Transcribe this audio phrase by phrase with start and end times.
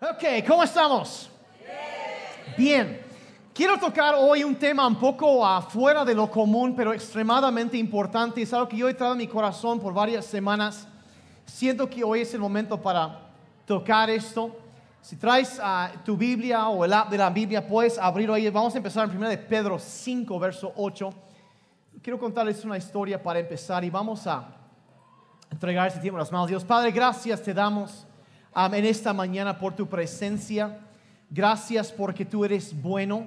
[0.00, 1.30] Ok, ¿cómo estamos?
[2.58, 3.00] Bien.
[3.54, 8.42] Quiero tocar hoy un tema un poco afuera de lo común, pero extremadamente importante.
[8.42, 10.88] Es algo que yo he traído en mi corazón por varias semanas.
[11.46, 13.20] Siento que hoy es el momento para
[13.64, 14.56] tocar esto.
[15.00, 18.50] Si traes ah, tu Biblia o el app de la Biblia, puedes abrirlo ahí.
[18.50, 21.14] Vamos a empezar en 1 de Pedro 5, verso 8.
[22.02, 24.44] Quiero contarles una historia para empezar y vamos a
[25.52, 26.48] entregar ese tiempo a las manos.
[26.48, 28.04] Dios Padre, gracias te damos
[28.54, 30.80] um, en esta mañana por tu presencia.
[31.30, 33.26] Gracias porque tú eres bueno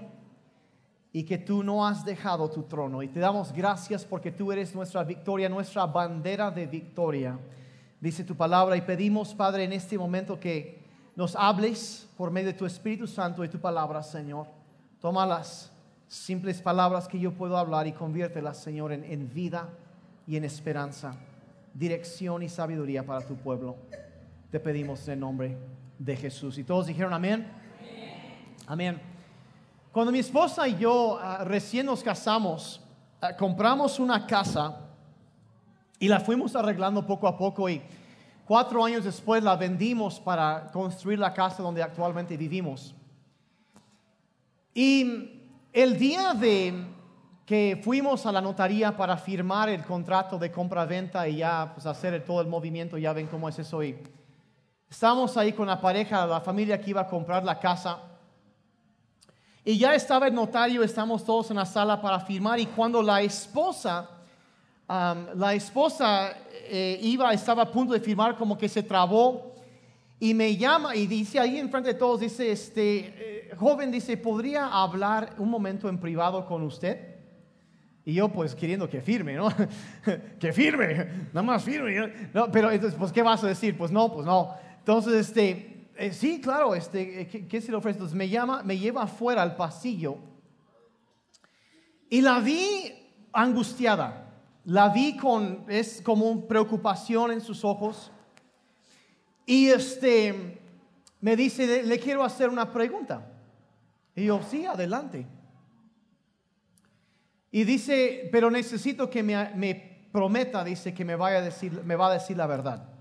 [1.11, 3.01] y que tú no has dejado tu trono.
[3.01, 7.37] Y te damos gracias porque tú eres nuestra victoria, nuestra bandera de victoria.
[7.99, 10.79] Dice tu palabra y pedimos, Padre, en este momento que
[11.15, 14.45] nos hables por medio de tu Espíritu Santo y tu palabra, Señor.
[15.01, 15.71] Toma las
[16.07, 19.69] simples palabras que yo puedo hablar y conviértelas, Señor, en, en vida
[20.27, 21.15] y en esperanza,
[21.73, 23.75] dirección y sabiduría para tu pueblo.
[24.51, 25.57] Te pedimos en el nombre
[25.99, 26.57] de Jesús.
[26.57, 27.47] Y todos dijeron amén.
[28.65, 29.01] Amén.
[29.91, 32.81] Cuando mi esposa y yo ah, recién nos casamos,
[33.19, 34.87] ah, compramos una casa
[35.99, 37.81] y la fuimos arreglando poco a poco y
[38.45, 42.95] cuatro años después la vendimos para construir la casa donde actualmente vivimos.
[44.73, 45.41] Y
[45.73, 46.85] el día de
[47.45, 52.23] que fuimos a la notaría para firmar el contrato de compra-venta y ya pues, hacer
[52.23, 53.81] todo el movimiento, ya ven cómo es eso.
[53.83, 53.97] Y
[54.89, 57.99] estábamos ahí con la pareja, la familia que iba a comprar la casa.
[59.63, 62.59] Y ya estaba el notario, estamos todos en la sala para firmar.
[62.59, 64.09] Y cuando la esposa,
[64.87, 66.31] um, la esposa
[66.69, 69.55] eh, iba, estaba a punto de firmar, como que se trabó.
[70.19, 74.67] Y me llama y dice ahí enfrente de todos, dice, este, eh, joven, dice, ¿podría
[74.67, 77.17] hablar un momento en privado con usted?
[78.05, 79.49] Y yo pues queriendo que firme, ¿no?
[80.39, 82.29] que firme, nada más firme.
[82.33, 83.77] No, pero entonces, pues, ¿qué vas a decir?
[83.77, 84.55] Pues no, pues no.
[84.87, 87.97] Entonces, este, eh, sí, claro, este, eh, ¿qué, ¿qué, se le ofrece?
[87.97, 90.17] Entonces me llama, me lleva afuera al pasillo
[92.09, 92.93] y la vi
[93.33, 94.23] angustiada.
[94.63, 98.13] La vi con, es como preocupación en sus ojos.
[99.45, 100.61] Y este,
[101.19, 103.29] me dice, le quiero hacer una pregunta.
[104.15, 105.27] Y yo, sí, adelante.
[107.51, 111.97] Y dice, pero necesito que me, me, prometa, dice, que me, vaya a decir, me
[111.97, 112.96] va a decir la verdad.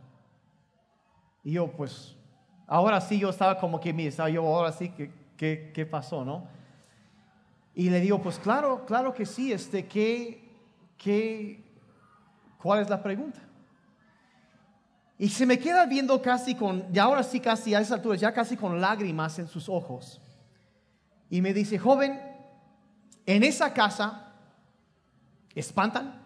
[1.46, 2.16] Y yo, pues,
[2.66, 6.48] ahora sí, yo estaba como que, mira, yo, ahora sí, ¿qué, qué, qué pasó, no?
[7.72, 10.42] Y le digo, pues claro, claro que sí, este, ¿qué,
[10.98, 11.62] qué,
[12.60, 13.38] ¿cuál es la pregunta?
[15.20, 18.32] Y se me queda viendo casi con, y ahora sí casi a esa altura, ya
[18.32, 20.20] casi con lágrimas en sus ojos.
[21.30, 22.20] Y me dice, joven,
[23.24, 24.32] en esa casa
[25.54, 26.25] espantan.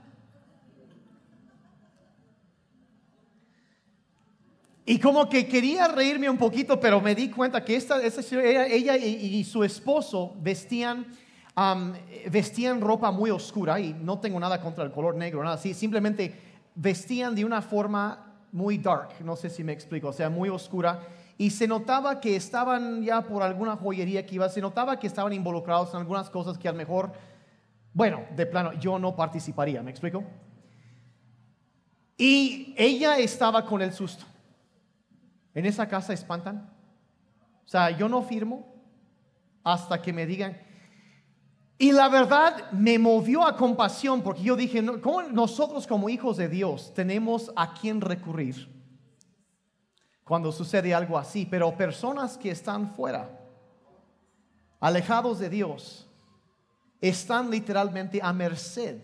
[4.90, 8.96] Y como que quería reírme un poquito, pero me di cuenta que esta, esta ella,
[8.96, 11.06] y, y, su esposo vestían,
[11.56, 11.92] um,
[12.28, 16.34] vestían ropa muy oscura y no tengo nada contra el color negro, nada así, simplemente
[16.74, 21.06] vestían de una forma muy dark, no sé si me explico, o sea, muy oscura.
[21.38, 25.32] Y se notaba que estaban ya por alguna joyería que iba, se notaba que estaban
[25.32, 27.12] involucrados en algunas cosas que a lo mejor
[27.92, 30.24] bueno, de plano, yo no participaría, ¿me explico?
[32.16, 34.24] Y ella estaba con el susto.
[35.54, 36.70] En esa casa espantan.
[37.64, 38.74] O sea, yo no firmo
[39.62, 40.56] hasta que me digan.
[41.78, 46.48] Y la verdad me movió a compasión porque yo dije, ¿cómo nosotros como hijos de
[46.48, 48.68] Dios tenemos a quién recurrir
[50.24, 51.46] cuando sucede algo así?
[51.46, 53.30] Pero personas que están fuera,
[54.78, 56.06] alejados de Dios,
[57.00, 59.00] están literalmente a merced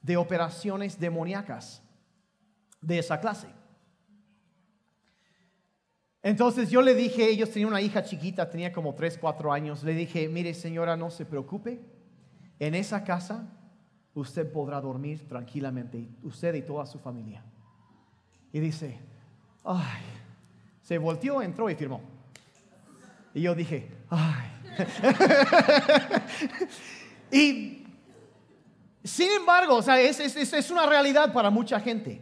[0.00, 1.82] de operaciones demoníacas
[2.80, 3.48] de esa clase.
[6.26, 9.94] Entonces yo le dije, ellos tenían una hija chiquita, tenía como 3, 4 años, le
[9.94, 11.80] dije, mire señora, no se preocupe,
[12.58, 13.46] en esa casa
[14.12, 17.44] usted podrá dormir tranquilamente, usted y toda su familia.
[18.52, 18.98] Y dice,
[19.62, 20.02] ay,
[20.82, 22.00] se volteó, entró y firmó.
[23.32, 24.50] Y yo dije, ay,
[27.30, 27.86] y
[29.04, 32.20] sin embargo, o sea, es, es, es, una realidad para mucha gente.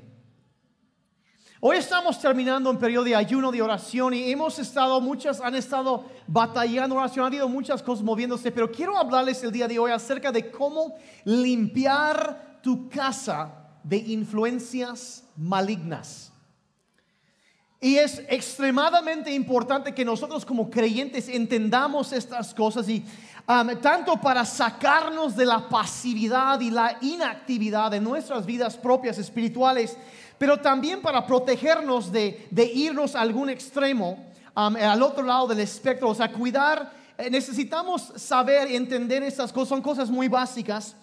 [1.67, 6.05] Hoy estamos terminando un periodo de ayuno, de oración y hemos estado, muchas han estado
[6.27, 10.31] batallando oración, ha habido muchas cosas moviéndose, pero quiero hablarles el día de hoy acerca
[10.31, 10.95] de cómo
[11.25, 16.35] limpiar tu casa de influencias malignas.
[17.81, 23.03] Y es extremadamente importante que nosotros como creyentes entendamos estas cosas y
[23.49, 29.97] um, tanto para sacarnos de la pasividad y la inactividad de nuestras vidas propias espirituales,
[30.39, 34.25] pero también para protegernos de, de irnos a algún extremo
[34.57, 39.69] um, al otro lado del espectro, o sea, cuidar, eh, necesitamos saber entender estas cosas,
[39.69, 40.97] son cosas muy básicas.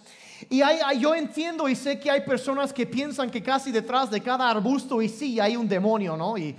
[0.50, 4.10] Y hay, hay- yo entiendo y sé que hay personas que piensan que casi detrás
[4.10, 6.36] de cada arbusto y sí hay un demonio, ¿no?
[6.38, 6.56] Y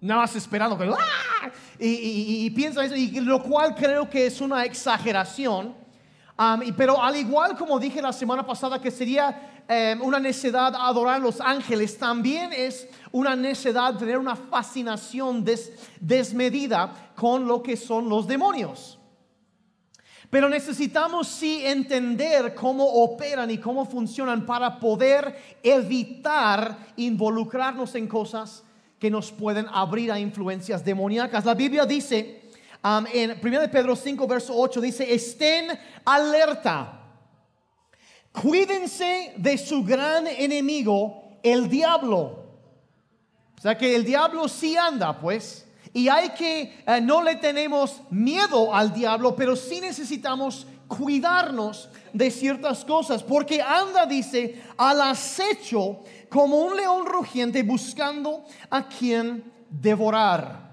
[0.00, 1.50] nada más esperando que ¡ah!
[1.78, 5.74] Y, y, y piensan eso, y lo cual creo que es una exageración.
[6.76, 11.18] Pero al igual como dije la semana pasada que sería em, una necedad adorar a
[11.18, 18.08] los ángeles, también es una necedad tener una fascinación des- desmedida con lo que son
[18.08, 18.98] los demonios.
[20.30, 28.62] Pero necesitamos sí entender cómo operan y cómo funcionan para poder evitar involucrarnos en cosas
[28.98, 31.44] que nos pueden abrir a influencias demoníacas.
[31.44, 32.42] La Biblia dice
[32.84, 37.00] um, en 1 de Pedro 5, verso 8, dice, estén alerta,
[38.32, 42.44] cuídense de su gran enemigo, el diablo.
[43.56, 45.66] O sea que el diablo sí anda, pues.
[45.92, 52.30] Y hay que, eh, no le tenemos miedo al diablo, pero sí necesitamos cuidarnos de
[52.30, 60.68] ciertas cosas, porque anda, dice, al acecho como un león rugiente buscando a quien devorar.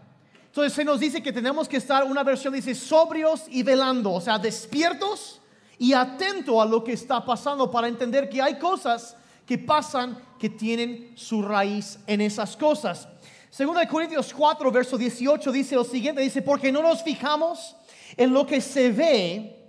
[0.48, 4.22] Entonces se nos dice que tenemos que estar, una versión dice, sobrios y velando, o
[4.22, 5.42] sea, despiertos
[5.78, 10.50] y atentos a lo que está pasando para entender que hay cosas que pasan que
[10.50, 13.08] tienen su raíz en esas cosas.
[13.50, 17.76] Segunda de Corintios 4, verso 18 dice lo siguiente, dice, porque no nos fijamos
[18.18, 19.65] en lo que se ve,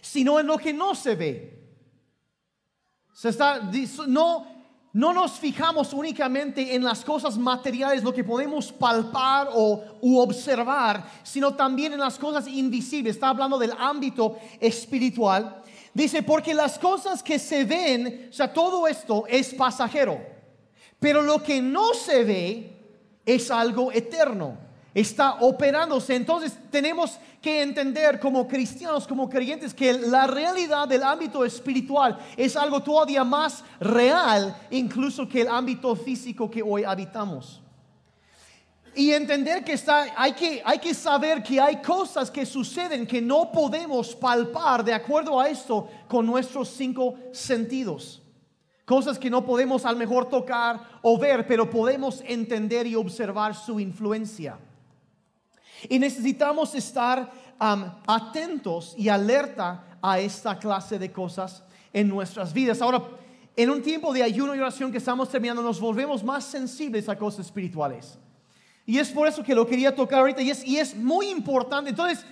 [0.00, 1.60] sino en lo que no se ve.
[3.12, 3.70] Se está,
[4.06, 4.46] no,
[4.92, 9.84] no nos fijamos únicamente en las cosas materiales, lo que podemos palpar o
[10.22, 13.16] observar, sino también en las cosas invisibles.
[13.16, 15.62] Está hablando del ámbito espiritual.
[15.92, 20.20] Dice, porque las cosas que se ven, o sea, todo esto es pasajero,
[21.00, 22.80] pero lo que no se ve
[23.24, 24.69] es algo eterno.
[24.94, 26.16] Está operándose.
[26.16, 32.56] Entonces tenemos que entender como cristianos, como creyentes, que la realidad del ámbito espiritual es
[32.56, 37.60] algo todavía más real, incluso que el ámbito físico que hoy habitamos.
[38.94, 43.22] Y entender que está, hay que, hay que saber que hay cosas que suceden que
[43.22, 48.20] no podemos palpar de acuerdo a esto con nuestros cinco sentidos.
[48.84, 53.78] Cosas que no podemos al mejor tocar o ver, pero podemos entender y observar su
[53.78, 54.58] influencia.
[55.88, 61.62] Y necesitamos estar atentos y alerta a esta clase de cosas
[61.92, 62.80] en nuestras vidas.
[62.80, 63.02] Ahora,
[63.56, 67.16] en un tiempo de ayuno y oración que estamos terminando, nos volvemos más sensibles a
[67.16, 68.18] cosas espirituales.
[68.86, 71.90] Y es por eso que lo quería tocar ahorita y es, y es muy importante.
[71.90, 72.24] Entonces,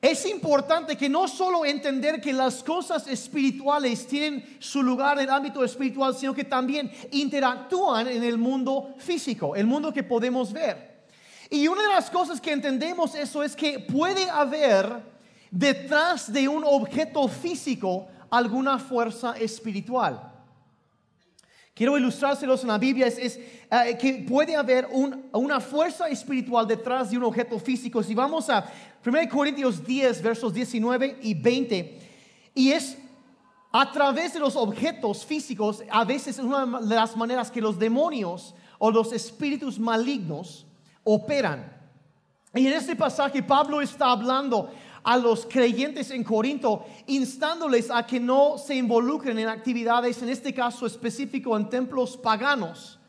[0.00, 5.30] es importante que no solo entender que las cosas espirituales tienen su lugar en el
[5.30, 10.91] ámbito espiritual, sino que también interactúan en el mundo físico, el mundo que podemos ver.
[11.52, 15.02] Y una de las cosas que entendemos eso es que puede haber
[15.50, 20.32] detrás de un objeto físico alguna fuerza espiritual.
[21.74, 27.10] Quiero ilustrárselos en la Biblia, es, eh, que puede haber un- una fuerza espiritual detrás
[27.10, 28.02] de un objeto físico.
[28.02, 28.64] Si vamos a
[29.02, 31.98] 1 Corintios 10, versos 19 y 20,
[32.54, 32.96] y es
[33.72, 37.78] a través de los objetos físicos, a veces es una de las maneras que los
[37.78, 40.64] demonios o los espíritus malignos
[41.04, 41.72] operan.
[42.54, 44.70] Y en este pasaje Pablo está hablando
[45.02, 50.54] a los creyentes en Corinto, instándoles a que no se involucren en actividades, en este
[50.54, 53.00] caso específico en templos paganos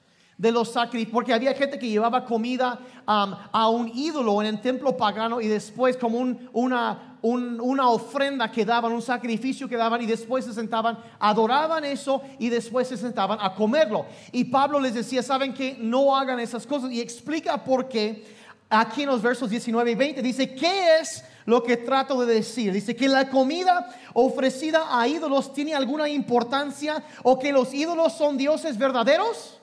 [0.44, 4.96] de los sacrificios, porque había gente que llevaba comida a un ídolo en el templo
[4.98, 10.02] pagano y después como un- una, un- una ofrenda que daban, un sacrificio que daban
[10.02, 14.06] y después se sentaban, adoraban eso y después se sentaban a comerlo.
[14.34, 18.26] Y Pablo les decía, saben que no hagan esas cosas y explica por qué
[18.70, 22.74] aquí en los versos 19 y 20 dice, ¿qué es lo que trato de decir?
[22.74, 28.36] Dice que la comida ofrecida a ídolos tiene alguna importancia o que los ídolos son
[28.38, 29.62] dioses verdaderos.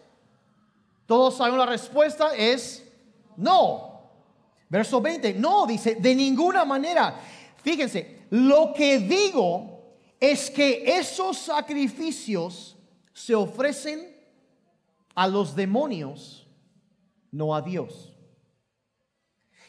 [1.10, 2.88] Todos saben la respuesta es
[3.36, 4.00] no.
[4.68, 7.16] Verso 20, no, dice, de ninguna manera.
[7.64, 12.76] Fíjense, lo que digo es que esos sacrificios
[13.12, 14.16] se ofrecen
[15.16, 16.46] a los demonios,
[17.32, 18.12] no a Dios.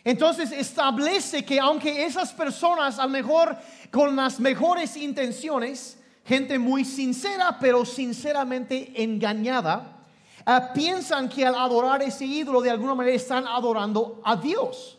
[0.03, 3.57] Entonces establece que aunque esas personas, a lo mejor
[3.89, 10.00] con las mejores intenciones, gente muy sincera, pero sinceramente engañada,
[10.45, 14.97] ah, piensan que al adorar ese ídolo de alguna manera están adorando a Dios.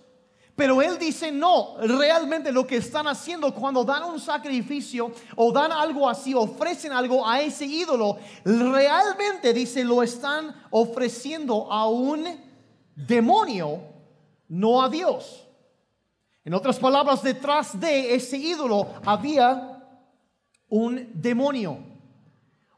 [0.54, 5.72] Pero él dice, no, realmente lo que están haciendo cuando dan un sacrificio o dan
[5.72, 12.26] algo así, ofrecen algo a ese ídolo, realmente dice, lo están ofreciendo a un
[12.94, 13.80] demonio,
[14.48, 15.48] no a Dios.
[16.44, 19.82] En otras palabras, detrás de ese ídolo había
[20.68, 21.78] un demonio,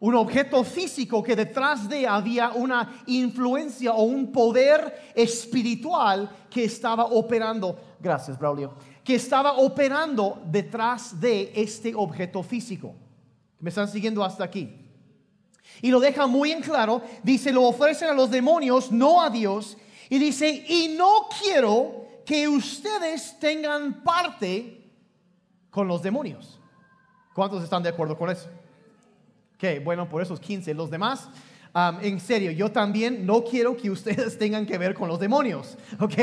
[0.05, 7.07] un objeto físico que detrás de había una influencia o un poder espiritual que estaba
[7.07, 7.79] operando.
[8.01, 8.75] Gracias, Braulio.
[9.03, 12.95] Que estaba operando detrás de este objeto físico.
[13.61, 14.79] ¿Me están siguiendo hasta aquí?
[15.81, 17.01] Y lo deja muy en claro.
[17.23, 19.79] Dice, lo ofrecen a los demonios, no a Dios.
[20.11, 24.87] Y dice, y no quiero que ustedes tengan parte
[25.71, 26.61] con los demonios.
[27.35, 28.51] ¿Cuántos están de acuerdo con eso?
[29.57, 30.75] Ok, bueno, por esos 15.
[30.75, 31.29] Los demás,
[32.03, 36.15] en serio, yo también no quiero que ustedes tengan que ver con los demonios, ¿ok?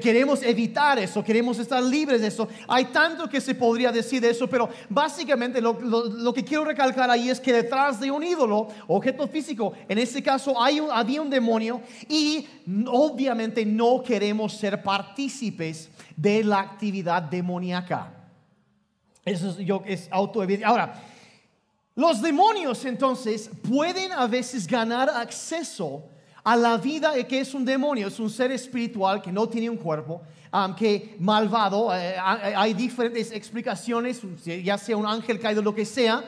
[0.00, 2.48] queremos evitar eso, queremos estar libres de eso.
[2.68, 7.28] Hay tanto que se podría decir de eso, pero básicamente lo, que quiero recalcar ahí
[7.28, 11.30] es que detrás de un ídolo, objeto físico, en este caso hay un, había un
[11.30, 12.46] demonio y
[12.86, 18.12] obviamente no queremos ser partícipes de la actividad demoníaca.
[19.24, 20.66] Eso es, yo, es autoevidente.
[20.66, 21.02] Ahora,
[21.96, 26.02] los demonios entonces pueden a veces ganar acceso
[26.42, 29.76] a la vida que es un demonio, es un ser espiritual que no tiene un
[29.76, 30.20] cuerpo,
[30.76, 36.22] que malvado, eh, hay diferentes explicaciones, ya sea un ángel caído, lo que sea,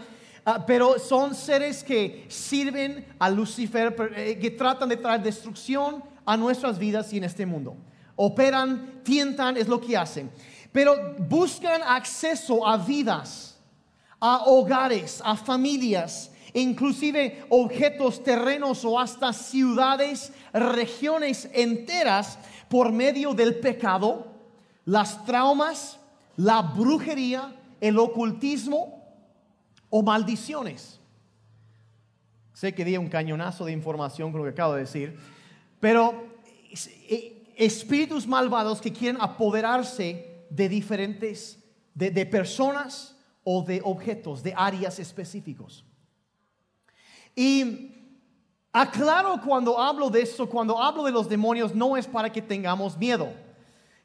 [0.44, 6.36] ah, pero son seres que sirven a Lucifer, eh, que tratan de traer destrucción a
[6.36, 7.76] nuestras vidas y en este mundo.
[8.14, 10.30] Operan, tientan, es lo que hacen,
[10.72, 13.55] pero buscan acceso a vidas
[14.20, 23.56] a hogares, a familias, inclusive objetos, terrenos o hasta ciudades, regiones enteras por medio del
[23.56, 24.26] pecado,
[24.84, 25.98] las traumas,
[26.36, 29.04] la brujería, el ocultismo
[29.90, 31.00] o maldiciones.
[32.54, 35.18] Sé que di un cañonazo de información con lo que acabo de decir,
[35.78, 36.24] pero
[37.08, 41.58] eh, espíritus malvados que quieren apoderarse de diferentes,
[41.94, 43.15] de, de personas,
[43.48, 45.84] o de objetos, de áreas específicos.
[47.36, 47.92] Y
[48.72, 52.98] aclaro cuando hablo de esto, cuando hablo de los demonios, no es para que tengamos
[52.98, 53.28] miedo.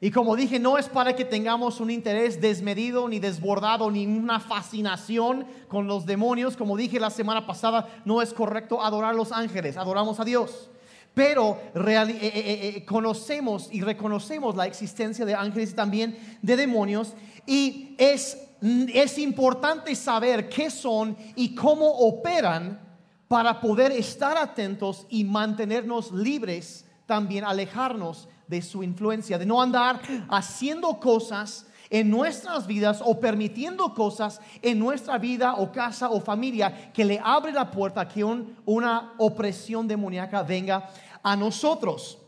[0.00, 4.38] Y como dije, no es para que tengamos un interés desmedido, ni desbordado, ni una
[4.38, 6.56] fascinación con los demonios.
[6.56, 10.70] Como dije la semana pasada, no es correcto adorar a los ángeles, adoramos a Dios.
[11.14, 17.14] Pero eh, eh, eh, conocemos y reconocemos la existencia de ángeles y también de demonios.
[17.44, 22.80] Y es es importante saber qué son y cómo operan
[23.26, 30.00] para poder estar atentos y mantenernos libres, también alejarnos de su influencia, de no andar
[30.28, 36.92] haciendo cosas en nuestras vidas o permitiendo cosas en nuestra vida o casa o familia
[36.92, 40.88] que le abre la puerta a que una opresión demoníaca venga
[41.22, 42.18] a nosotros.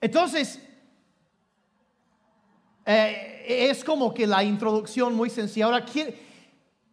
[0.00, 0.60] Entonces,
[2.86, 5.66] eh, es como que la introducción muy sencilla.
[5.66, 5.84] Ahora,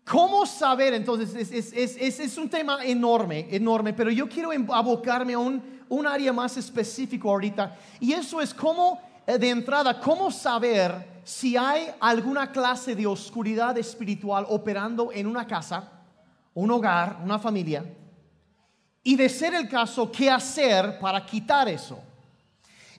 [0.04, 0.96] ¿cómo saber?
[0.96, 6.58] Entonces, es, un tema enorme, enorme, pero yo quiero abocarme a un, un área más
[6.58, 7.78] específico ahorita.
[8.00, 13.78] Y eso es cómo, eh, de entrada, cómo saber si hay alguna clase de oscuridad
[13.78, 15.90] espiritual operando en una casa,
[16.56, 17.86] un hogar, una familia.
[19.04, 22.00] Y de ser el caso, ¿qué hacer para quitar eso?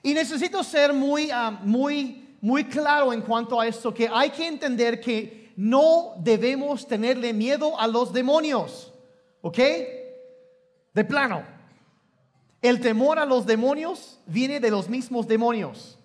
[0.01, 4.45] Y necesito ser muy, ah, muy muy claro en cuanto a esto, que hay que
[4.45, 8.93] entender que no debemos tenerle miedo a los demonios,
[9.41, 9.57] ¿ok?
[10.93, 11.43] De plano.
[12.61, 15.97] El temor a los demonios viene de los mismos demonios.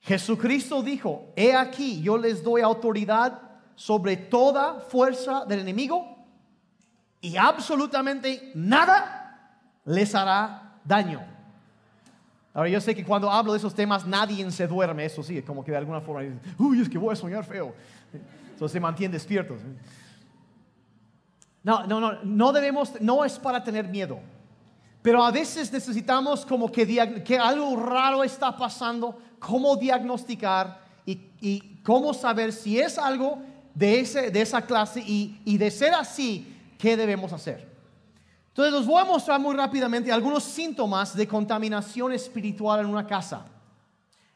[0.00, 3.40] Jesucristo dijo, he aquí, yo les doy autoridad
[3.76, 6.22] sobre toda fuerza del enemigo
[7.18, 9.56] y absolutamente nada
[9.86, 11.31] les hará daño.
[12.54, 15.64] Ahora yo sé que cuando hablo de esos temas nadie se duerme, eso sí, como
[15.64, 16.22] que de alguna forma
[16.58, 17.74] uy, es que voy a soñar feo.
[18.12, 19.60] Entonces se mantiene despiertos.
[21.62, 24.18] No, no, no, no debemos, no es para tener miedo.
[25.00, 27.00] Pero a veces necesitamos como que,
[27.40, 33.42] algo raro está pasando, cómo diagnosticar y, y, cómo saber si es algo
[33.74, 37.71] de, ese, de esa clase y, y de ser así, ¿qué debemos hacer?
[38.52, 43.46] Entonces les voy a mostrar muy rápidamente algunos síntomas de contaminación espiritual en una casa.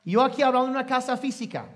[0.07, 1.67] Yo aquí hablando de una casa física.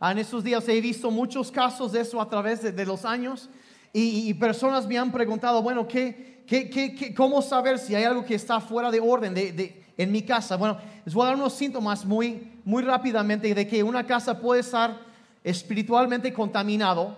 [0.00, 3.48] Ah, en estos días he visto muchos casos de eso a través de, los años
[3.92, 8.34] y, personas me han preguntado, bueno, ¿qué, qué, qué, cómo saber si hay algo que
[8.34, 10.56] está fuera de orden de, en mi casa?
[10.56, 14.60] Bueno, les voy a dar unos síntomas muy, muy rápidamente de que una casa puede
[14.60, 14.98] estar
[15.44, 17.16] espiritualmente contaminado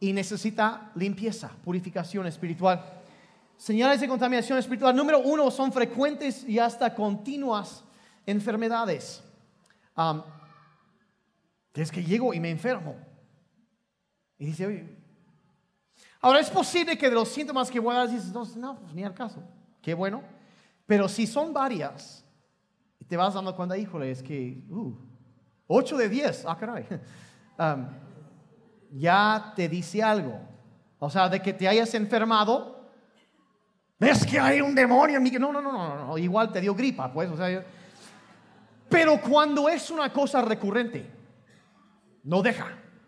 [0.00, 2.96] y necesita limpieza, purificación espiritual.
[3.56, 4.94] Señales de contaminación espiritual.
[4.94, 7.84] Número uno, son frecuentes y hasta continuas
[8.26, 9.22] enfermedades.
[11.74, 12.96] es que llego y me enfermo.
[14.38, 14.96] Y dice, oye,
[16.20, 18.94] ahora es posible que de los síntomas que voy a dar, dices, no, no pues
[18.94, 19.42] ni al caso.
[19.80, 20.22] Qué bueno.
[20.84, 22.24] Pero si son varias,
[23.08, 24.94] te vas dando cuenta, híjole, es que, uh,
[25.68, 26.86] 8 de 10, ah, caray.
[28.92, 30.38] ya te dice algo.
[30.98, 32.75] O sea, de que te hayas enfermado,
[33.98, 35.30] ves que hay un demonio en mí.
[35.32, 37.30] No, no, no, no, no, igual te dio gripa, pues.
[37.30, 37.64] O sea,
[38.88, 41.10] pero cuando es una cosa recurrente,
[42.22, 42.66] no deja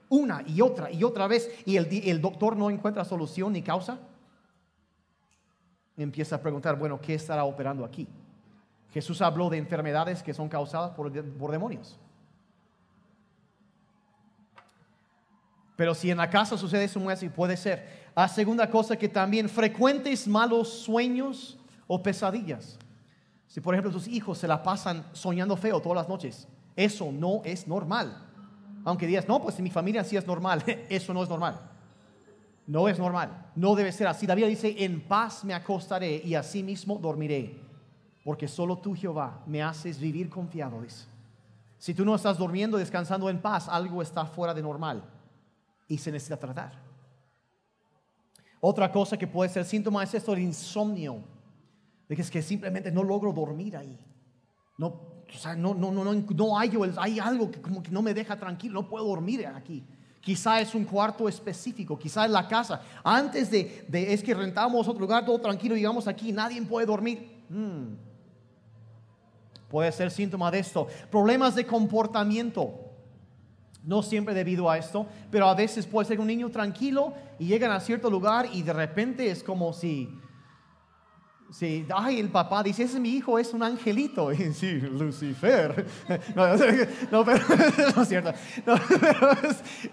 [0.09, 3.99] una y otra y otra vez y el, doctor no encuentra solución ni causa,
[5.97, 8.09] empieza a preguntar, bueno, ¿qué estará operando aquí?
[8.92, 11.99] Jesús habló de enfermedades que son causadas por, por demonios.
[15.76, 17.00] Pero si en la casa sucede eso,
[17.37, 18.08] puede ser.
[18.19, 21.57] La segunda cosa que también frecuentes malos sueños
[21.87, 22.77] o pesadillas.
[23.47, 27.43] Si por ejemplo tus hijos se la pasan soñando feo todas las noches, eso no
[27.45, 28.21] es normal.
[28.85, 31.61] Aunque digas, no, pues en mi familia sí es normal, eso no es normal.
[32.67, 34.27] No es normal, no debe ser así.
[34.27, 37.57] David dice, en paz me acostaré y así mismo dormiré,
[38.25, 40.83] porque solo tú Jehová me haces vivir confiado.
[41.79, 45.05] Si tú no estás durmiendo, descansando en paz, algo está fuera de normal
[45.87, 46.88] y se necesita tratar.
[48.61, 51.23] Otra cosa que puede ser síntoma es esto del insomnio,
[52.09, 53.99] de que es que simplemente no logro dormir ahí.
[54.77, 58.15] No, o no, no, no, no, no hay, hay algo que como que no me
[58.15, 59.85] deja tranquilo, no puedo dormir aquí.
[60.21, 62.83] Quizá es un cuarto específico, quizá es la casa.
[63.05, 67.45] Antes de, de es que rentamos otro lugar todo tranquilo llegamos aquí, nadie puede dormir.
[67.49, 67.95] Hmm.
[69.69, 70.88] Puede ser síntoma de esto.
[71.11, 72.88] Problemas de comportamiento.
[73.85, 77.71] No siempre debido a esto, pero a veces puede ser un niño tranquilo y llegan
[77.71, 80.11] a cierto lugar y de repente es como si,
[81.51, 84.33] si ay, el papá dice, ese es mi hijo, es un angelito.
[84.33, 85.87] Y sí, Lucifer.
[87.11, 87.45] No, pero
[87.97, 88.33] no es cierto.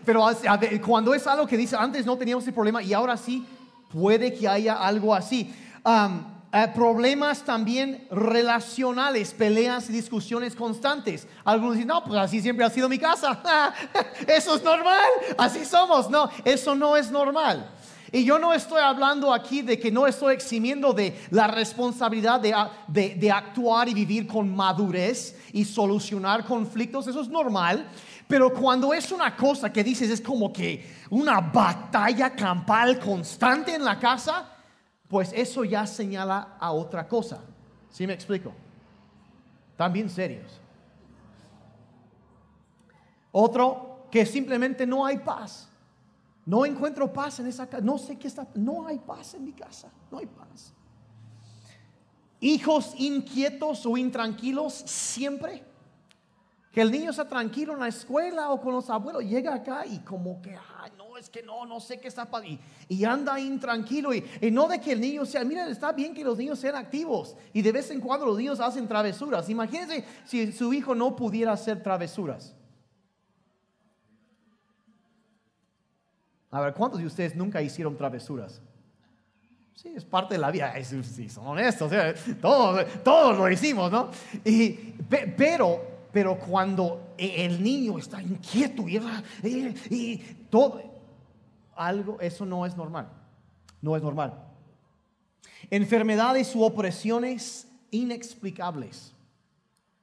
[0.04, 0.28] pero,
[0.86, 3.46] cuando es algo que dice, antes no teníamos ese problema y ahora sí,
[3.90, 5.54] puede que haya algo así.
[6.58, 11.28] Eh, problemas también relacionales, peleas y discusiones constantes.
[11.44, 13.42] Algunos dicen, no, pues así siempre ha sido mi casa.
[14.26, 16.10] eso es normal, así somos.
[16.10, 17.70] No, eso no es normal.
[18.10, 23.16] Y yo no estoy hablando aquí de que no estoy eximiendo de la responsabilidad de,
[23.18, 27.06] de, actuar y vivir con madurez y solucionar conflictos.
[27.06, 27.86] Eso es normal.
[28.30, 33.84] Pero cuando es una cosa que dices es como que una batalla campal constante en
[33.84, 34.55] la casa,
[35.08, 37.42] pues eso ya señala a otra cosa.
[37.90, 38.54] ¿Sí me explico?
[39.78, 40.60] También serios.
[43.32, 45.70] Otro, que simplemente no hay paz.
[46.46, 47.84] No encuentro paz en esa casa.
[47.84, 48.48] No sé qué está.
[48.56, 49.90] No hay paz en mi casa.
[50.12, 50.74] No hay paz.
[52.40, 55.64] Hijos inquietos o intranquilos siempre.
[56.72, 60.00] Que el niño está tranquilo en la escuela o con los abuelos, llega acá y
[60.00, 60.58] como que,
[61.26, 62.60] es que no, no sé qué está pasando.
[62.88, 64.14] Y, anda intranquilo.
[64.14, 66.76] Y, y, no de que el niño sea, miren, está bien que los niños sean
[66.76, 67.36] activos.
[67.52, 69.50] Y de vez en cuando los niños hacen travesuras.
[69.50, 72.56] Imagínense si su hijo no pudiera hacer travesuras.
[76.52, 78.62] A ver, ¿cuántos de ustedes nunca hicieron travesuras?
[79.74, 80.74] Sí, es parte de la vida.
[80.84, 81.92] Sí, son honestos.
[82.40, 84.12] Todos, todos lo hicimos, ¿no?
[84.46, 84.72] Y,
[85.36, 90.95] pero pero cuando el niño está inquieto y, todo,
[91.76, 93.10] algo, eso no es normal.
[93.82, 94.34] No es normal.
[95.70, 99.14] Enfermedades u opresiones inexplicables.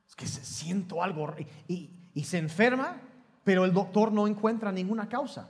[0.08, 1.34] Es que se siento algo
[1.68, 3.00] y, y se enferma,
[3.44, 5.48] pero el doctor no encuentra ninguna causa.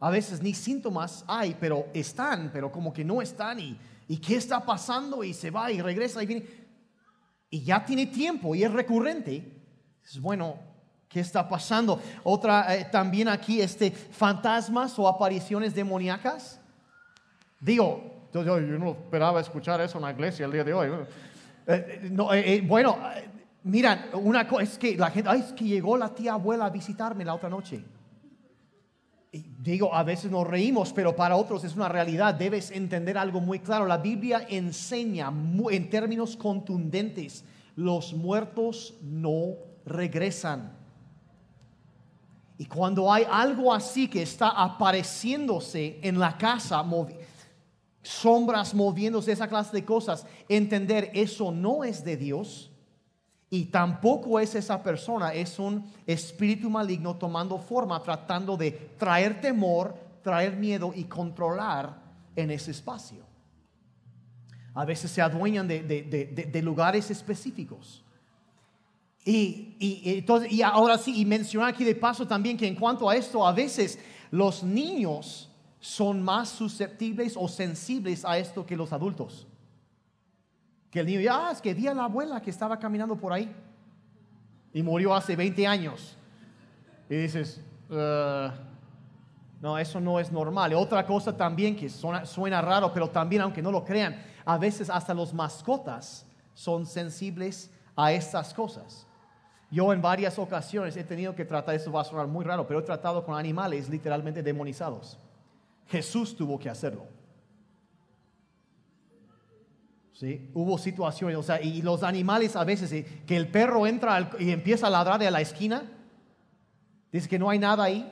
[0.00, 3.60] A veces ni síntomas hay, pero están, pero como que no están.
[3.60, 5.24] ¿Y, y qué está pasando?
[5.24, 6.46] Y se va y regresa y viene.
[7.50, 9.58] Y ya tiene tiempo y es recurrente
[10.16, 10.58] bueno,
[11.08, 12.00] ¿qué está pasando?
[12.22, 16.60] Otra, eh, también aquí, este, fantasmas o apariciones demoníacas.
[17.60, 20.88] Digo, yo, no esperaba escuchar eso en la iglesia el día de hoy.
[21.66, 22.98] Eh, eh, bueno,
[23.64, 26.70] mira, una cosa es que la gente, ay, es que llegó la tía abuela a
[26.70, 27.84] visitarme la otra noche.
[29.30, 32.34] Digo, a veces nos reímos, pero para otros es una realidad.
[32.34, 33.86] Debes entender algo muy claro.
[33.86, 35.30] La Biblia enseña
[35.70, 37.44] en términos contundentes,
[37.76, 40.72] los muertos no regresan.
[42.58, 46.84] Y cuando hay algo así que está apareciéndose en la casa,
[48.02, 52.72] sombras moviéndose, esa clase de cosas, entender eso no es de Dios
[53.48, 59.94] y tampoco es esa persona, es un espíritu maligno tomando forma, tratando de traer temor,
[60.22, 61.96] traer miedo y controlar
[62.34, 63.22] en ese espacio.
[64.74, 68.04] a veces se adueñan de, lugares específicos.
[69.30, 73.10] Y, y- entonces, y ahora sí, y mencionar aquí de paso también que en cuanto
[73.10, 73.98] a esto, a veces
[74.30, 79.46] los niños son más susceptibles o sensibles a esto que los adultos.
[80.90, 83.54] Que el niño, ya, es que vi a la abuela que estaba caminando por ahí
[84.72, 86.16] y murió hace 20 años.
[87.10, 87.60] Y dices,
[87.90, 88.48] "Uh,
[89.60, 90.72] no, eso no es normal.
[90.72, 94.88] Otra cosa también que suena, suena raro, pero también, aunque no lo crean, a veces
[94.88, 99.04] hasta los mascotas son sensibles a estas cosas.
[99.70, 102.80] Yo en varias ocasiones he tenido que tratar, eso va a sonar muy raro, pero
[102.80, 105.18] he tratado con animales literalmente demonizados.
[105.88, 107.06] Jesús tuvo que hacerlo.
[110.12, 110.50] ¿Sí?
[110.52, 114.30] Hubo situaciones, o sea, y los animales a veces, eh, que el perro entra al-
[114.40, 115.84] y empieza a ladrar de la esquina,
[117.12, 118.10] dice que no hay nada ahí,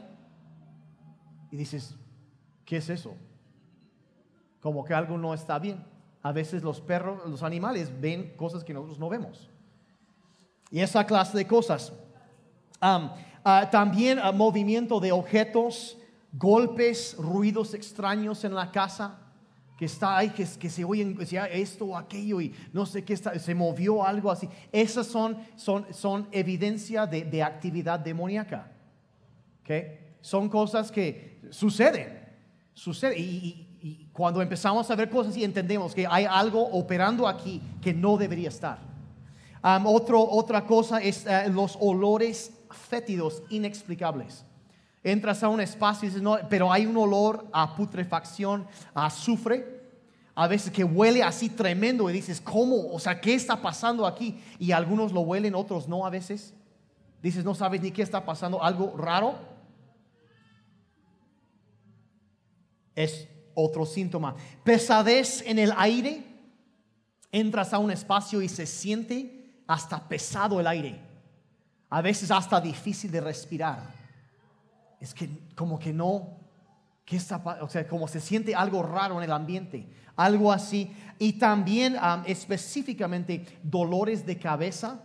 [1.51, 1.97] y dices,
[2.65, 3.17] ¿qué es eso?
[4.61, 5.85] Como que algo no está bien.
[6.23, 9.51] A veces los perros, los animales ven cosas que nosotros no vemos.
[10.71, 11.93] Y esa clase de cosas.
[12.81, 15.97] Ah, también ah, movimiento de objetos,
[16.33, 19.19] golpes, ruidos extraños en la casa,
[19.79, 23.39] que está ahí, que, se oyen, que esto o aquello y no sé qué está,
[23.39, 24.49] se movió algo así.
[24.73, 28.73] Esas son, son, son evidencia de, de actividad demoníaca.
[29.63, 29.71] ¿ok?
[30.21, 32.19] Son cosas que suceden,
[32.75, 33.19] suceden.
[33.19, 38.17] Y cuando empezamos a ver cosas y entendemos que hay algo operando aquí que no
[38.17, 38.86] debería estar.
[39.85, 44.45] Otro- otra cosa es eh, los olores fétidos inexplicables.
[45.03, 49.75] Entras a un espacio y dices, no, pero hay un olor a putrefacción, a azufre,
[50.37, 52.93] a veces que huele así tremendo y dices, ¿cómo?
[52.93, 54.41] O sea, ¿qué está pasando aquí?
[54.59, 56.55] Y algunos lo huelen, otros no a veces.
[57.23, 59.35] Dices, no sabes ni qué está pasando, algo raro.
[62.95, 64.37] Es otro síntoma.
[64.63, 66.23] Pesadez en el aire.
[67.33, 69.36] Entras a un espacio y se siente
[69.67, 71.01] hasta pesado el aire.
[71.91, 73.81] A veces hasta difícil de respirar.
[75.01, 76.39] Es que como que no,
[77.05, 80.91] ¿qué está O sea, como se siente algo raro en el ambiente, algo así.
[81.19, 85.01] Y también am, específicamente dolores de cabeza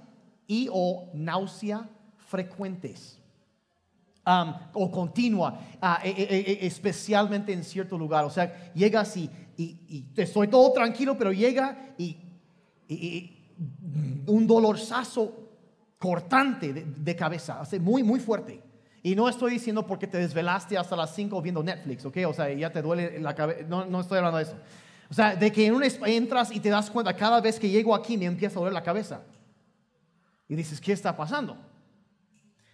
[0.47, 1.89] y o náusea
[2.27, 3.17] frecuentes.
[4.73, 5.59] O continua,
[6.03, 8.23] e- e- e- especialmente en cierto lugar.
[8.23, 13.40] O sea, llegas y, y, estoy todo tranquilo, pero llega y
[14.27, 15.49] un dolorzazo
[15.97, 18.61] cortante de, cabeza, sea, muy, muy fuerte.
[19.03, 22.17] Y no estoy diciendo porque te desvelaste hasta las 5 viendo Netflix, ¿ok?
[22.27, 23.61] O sea, ya te duele la cabeza.
[23.67, 24.55] No, no estoy hablando de eso.
[25.09, 27.93] O sea, de que en un entras y te das cuenta, cada vez que llego
[27.93, 29.21] aquí me empieza a doler la cabeza.
[30.47, 31.57] Y dices, ¿qué está pasando?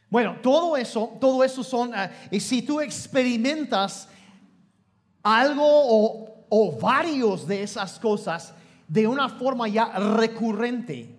[0.10, 4.08] Bueno, todo eso, todo eso son, ah, y si tú experimentas
[5.22, 8.54] algo o, o varios de esas cosas
[8.88, 11.16] de una forma ya recurrente,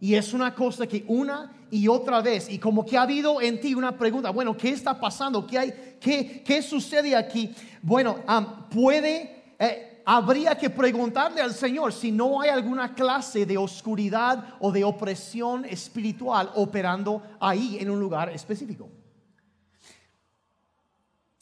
[0.00, 3.60] y es una cosa que una y otra vez, y como que ha habido en
[3.60, 5.46] ti una pregunta, bueno, ¿qué está pasando?
[5.46, 7.54] ¿Qué, hay, qué, qué sucede aquí?
[7.82, 13.58] Bueno, am, puede, eh, habría que preguntarle al Señor si no hay alguna clase de
[13.58, 18.88] oscuridad o de opresión espiritual operando ahí en un lugar específico.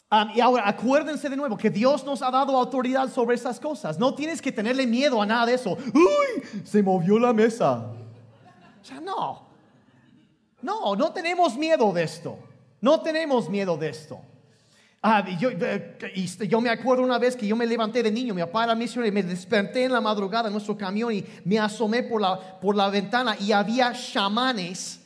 [0.09, 3.99] Um, y ahora acuérdense de nuevo que Dios nos ha dado autoridad sobre esas cosas.
[3.99, 5.73] No tienes que tenerle miedo a nada de eso.
[5.73, 6.63] ¡Uy!
[6.65, 7.91] Se movió la mesa.
[8.81, 9.49] O sea, no.
[10.63, 12.39] No, no tenemos miedo de esto.
[12.81, 14.21] No tenemos miedo de esto.
[15.03, 18.35] Ah, yo, eh, y yo me acuerdo una vez que yo me levanté de niño,
[18.35, 21.59] mi papá era misionero y me desperté en la madrugada en nuestro camión y me
[21.59, 25.06] asomé por la, por la ventana y había chamanes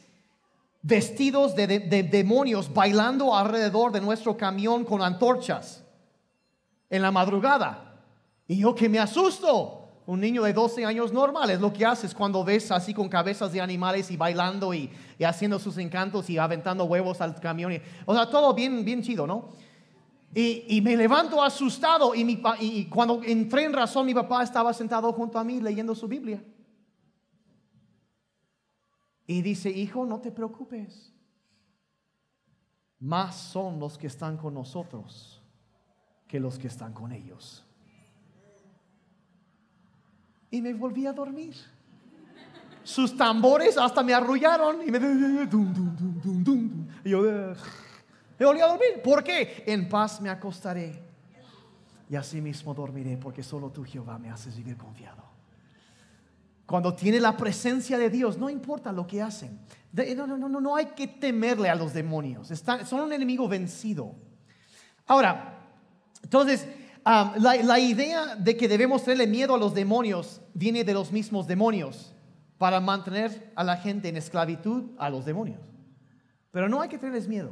[0.82, 5.84] vestidos de, de- de demonios bailando alrededor de nuestro camión con antorchas
[6.88, 8.00] en la madrugada.
[8.48, 9.76] Y yo que me asusto.
[10.06, 13.52] Un niño de 12 años normal es lo que haces cuando ves así con cabezas
[13.52, 14.90] de animales y bailando y,
[15.24, 17.72] haciendo sus encantos y aventando huevos al camión.
[17.72, 19.50] y- o sea, todo bien, bien chido, ¿no?
[20.34, 24.72] Y, y me levanto asustado y, mi y cuando entré en razón mi papá estaba
[24.72, 26.42] sentado junto a mí leyendo su Biblia.
[29.30, 31.12] Y dice, hijo, no te preocupes.
[32.98, 35.40] Más son los que están con nosotros
[36.26, 37.64] que los que están con ellos.
[40.50, 41.54] Y me volví a dormir.
[42.82, 44.98] Sus tambores hasta me arrullaron y me...
[47.04, 47.22] Y yo...
[48.36, 49.00] Me volví a dormir.
[49.00, 49.62] ¿Por qué?
[49.64, 51.00] En paz me acostaré.
[52.08, 55.29] Y así mismo dormiré porque solo tú, Jehová, me haces vivir confiado.
[56.70, 59.58] Cuando tiene la presencia de Dios, no importa lo que hacen.
[59.92, 62.46] No, no, no, no, no hay que temerle a los demonios.
[62.86, 64.14] Son un enemigo vencido.
[65.04, 65.66] Ahora,
[66.22, 66.68] entonces,
[67.04, 71.10] um, la, la idea de que debemos tenerle miedo a los demonios viene de los
[71.10, 72.14] mismos demonios
[72.56, 75.58] para mantener a la gente en esclavitud a los demonios.
[76.52, 77.50] Pero no hay que tenerles miedo.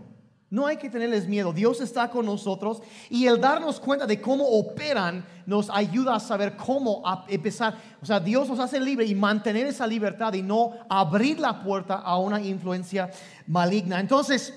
[0.51, 1.53] No hay que tenerles miedo.
[1.53, 2.81] Dios está con nosotros
[3.11, 7.77] y el darnos cuenta de cómo operan nos ayuda a saber cómo empezar.
[8.01, 11.97] O sea, Dios nos hace libre y mantener esa libertad y no abrir la puerta
[11.97, 13.11] a una influencia
[13.47, 14.01] maligna.
[14.01, 14.55] Entonces,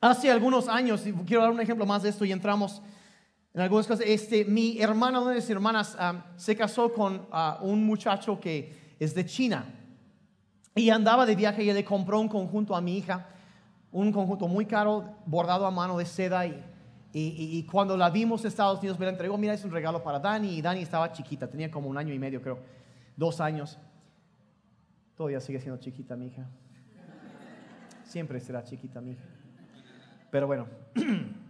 [0.00, 2.80] hace algunos años, y quiero dar un ejemplo más de esto y entramos
[3.54, 4.04] en algunas cosas.
[4.06, 8.94] Este, mi hermana, una de mis hermanas, um, se casó con uh, un muchacho que
[9.00, 9.74] es de China
[10.76, 13.26] y andaba de viaje y le compró un conjunto a mi hija
[13.90, 16.46] un conjunto muy caro, bordado a mano de seda.
[16.46, 16.62] Y,
[17.12, 20.18] y, cuando la vimos en Estados Unidos, me la entregó, mira, es un regalo para
[20.18, 20.56] Dani.
[20.56, 22.58] Y Dani estaba chiquita, tenía como un año y medio, creo,
[23.16, 23.78] dos años.
[25.16, 26.46] Todavía sigue siendo chiquita mi hija.
[28.04, 29.24] Siempre será chiquita mi hija.
[30.30, 30.66] Pero bueno.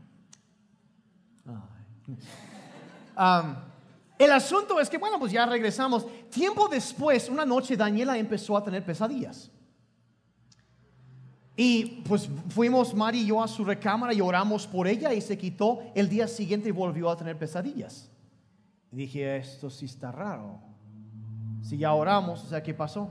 [4.19, 6.07] el asunto es que, bueno, pues ya regresamos.
[6.31, 9.51] Tiempo después, una noche, Daniela empezó a tener pesadillas.
[11.61, 15.37] Y pues fuimos Mari y yo a su recámara y oramos por ella y se
[15.37, 15.81] quitó.
[15.93, 18.09] El día siguiente volvió a tener pesadillas.
[18.93, 20.61] Y dije, esto sí está raro.
[21.61, 23.11] Si ya oramos, o sea, ¿qué pasó?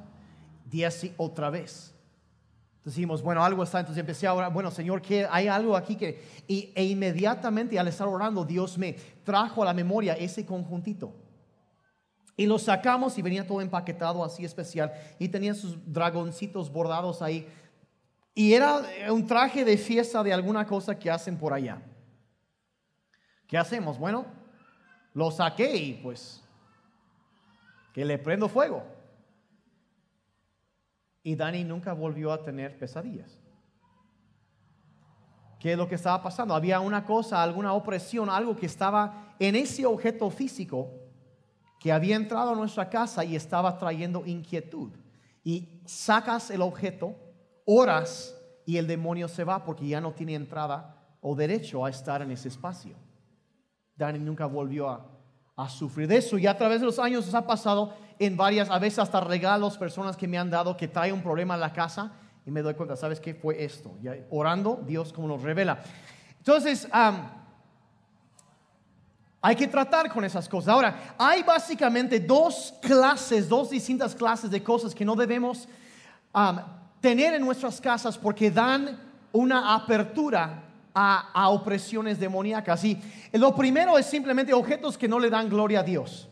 [0.64, 1.94] Día sí, otra vez.
[2.78, 3.82] Entonces dijimos, bueno, algo está.
[3.82, 6.24] Entonces empecé a orar, bueno, Señor, ¿qué, hay algo aquí que...
[6.48, 8.94] Y, e inmediatamente al estar orando, Dios me
[9.26, 11.14] trajo a la memoria ese conjuntito.
[12.38, 14.94] Y lo sacamos y venía todo empaquetado así especial.
[15.20, 17.46] Y tenía sus dragoncitos bordados ahí
[18.38, 21.82] y era un traje de fiesta de alguna cosa que hacen por allá.
[23.48, 23.98] ¿Qué hacemos?
[23.98, 24.28] Bueno,
[25.16, 26.44] lo saqué y pues
[27.92, 28.84] que le prendo fuego.
[31.24, 33.40] Y Dani nunca volvió a tener pesadillas.
[35.60, 36.54] ¿Qué es lo que estaba pasando?
[36.54, 40.92] Había una cosa, alguna opresión, algo que estaba en ese objeto físico
[41.80, 44.92] que había entrado a nuestra casa y estaba trayendo inquietud.
[45.44, 47.27] Y sacas el objeto
[47.68, 48.34] horas
[48.66, 52.32] y el demonio se va porque ya no tiene entrada o derecho a estar en
[52.32, 52.96] ese espacio.
[53.96, 57.46] Dani nunca volvió a, sufrir de eso y a través de los años nos ha
[57.46, 61.22] pasado en varias, a veces hasta regalos, personas que me han dado que trae un
[61.22, 62.12] problema en la casa
[62.46, 63.98] y me doy cuenta, ¿sabes qué fue esto?
[64.02, 65.80] Ya, orando, Dios como nos revela.
[66.38, 66.88] Entonces,
[69.42, 70.70] hay que tratar con esas cosas.
[70.70, 75.68] Ahora, hay básicamente dos clases, dos distintas clases de cosas que no debemos
[77.02, 79.00] tener en nuestras casas porque dan
[79.32, 82.84] una apertura a, opresiones demoníacas.
[82.84, 83.00] Y
[83.34, 86.28] lo primero es simplemente objetos que no le dan gloria a Dios.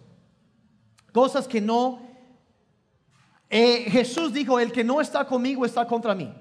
[1.12, 2.02] Cosas que no...
[3.48, 6.34] Eh, Jesús dijo, el que no está conmigo está contra mí.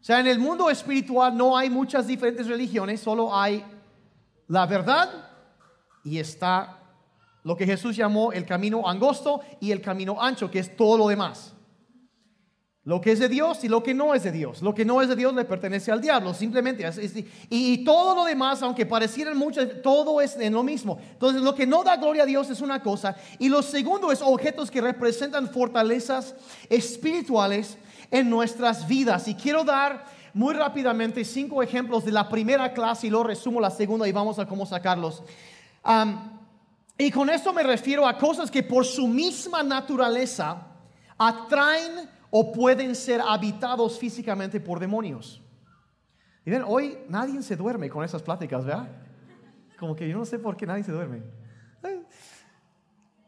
[0.00, 3.64] O sea, en el mundo espiritual no hay muchas diferentes religiones, solo hay
[4.48, 5.08] la verdad
[6.04, 6.78] y está
[7.42, 11.08] lo que Jesús llamó el camino angosto y el camino ancho, que es todo lo
[11.08, 11.55] demás.
[12.86, 14.62] Lo que es de Dios y lo que no es de Dios.
[14.62, 16.88] Lo que no es de Dios le pertenece al diablo, simplemente.
[17.50, 20.96] y, todo lo demás, aunque parecieran muchas, todo es en lo mismo.
[21.10, 23.16] Entonces, lo que no da gloria a Dios es una cosa.
[23.40, 26.36] Y lo segundo es objetos que representan fortalezas
[26.70, 27.76] espirituales
[28.12, 29.26] en nuestras vidas.
[29.26, 33.70] Y quiero dar muy rápidamente cinco ejemplos de la primera clase y lo resumo la
[33.70, 35.24] segunda y vamos a cómo sacarlos.
[36.96, 40.68] y con esto me refiero a cosas que por su misma naturaleza
[41.18, 45.40] atraen o pueden ser habitados físicamente por demonios.
[46.44, 48.90] Y hoy nadie se duerme con esas pláticas, ¿verdad?
[49.78, 51.22] Como que yo no sé por qué nadie se duerme.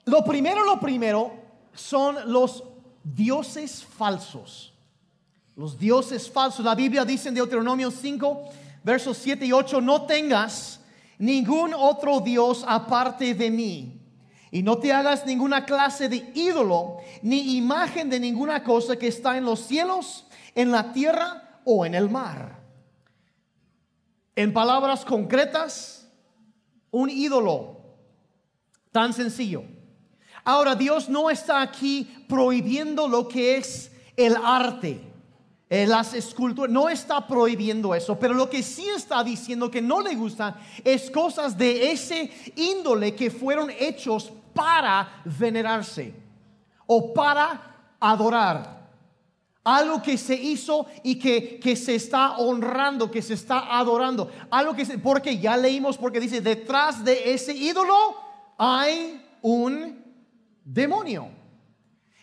[0.05, 1.33] Lo primero, lo primero
[1.73, 2.63] son los
[3.03, 4.75] dioses falsos.
[5.57, 6.63] Los dioses falsos.
[6.63, 8.43] La Biblia dice en Deuteronomio 5,
[8.85, 10.83] versos 7 y 8, no tengas
[11.19, 13.98] ningún otro Dios aparte de mí.
[14.51, 19.37] Y no te hagas ninguna clase de ídolo, ni imagen de ninguna cosa que está
[19.37, 22.59] en los cielos, en la tierra o en el mar.
[24.35, 26.09] En palabras concretas,
[26.91, 27.79] un ídolo
[28.93, 29.65] tan sencillo.
[30.45, 35.08] Ahora, Dios no está aquí prohibiendo lo que es el arte,
[35.71, 40.01] eh, las esculturas, no está prohibiendo eso, pero lo que sí está diciendo que no
[40.01, 46.15] le gusta es cosas de ese índole que fueron hechos para venerarse
[46.87, 48.79] o para adorar.
[49.63, 54.31] Algo que se hizo y que, que, se está honrando, que se está adorando.
[54.51, 58.17] Algo que se, porque ya leímos, porque dice, detrás de ese ídolo
[58.57, 60.03] hay un
[60.65, 61.38] demonio.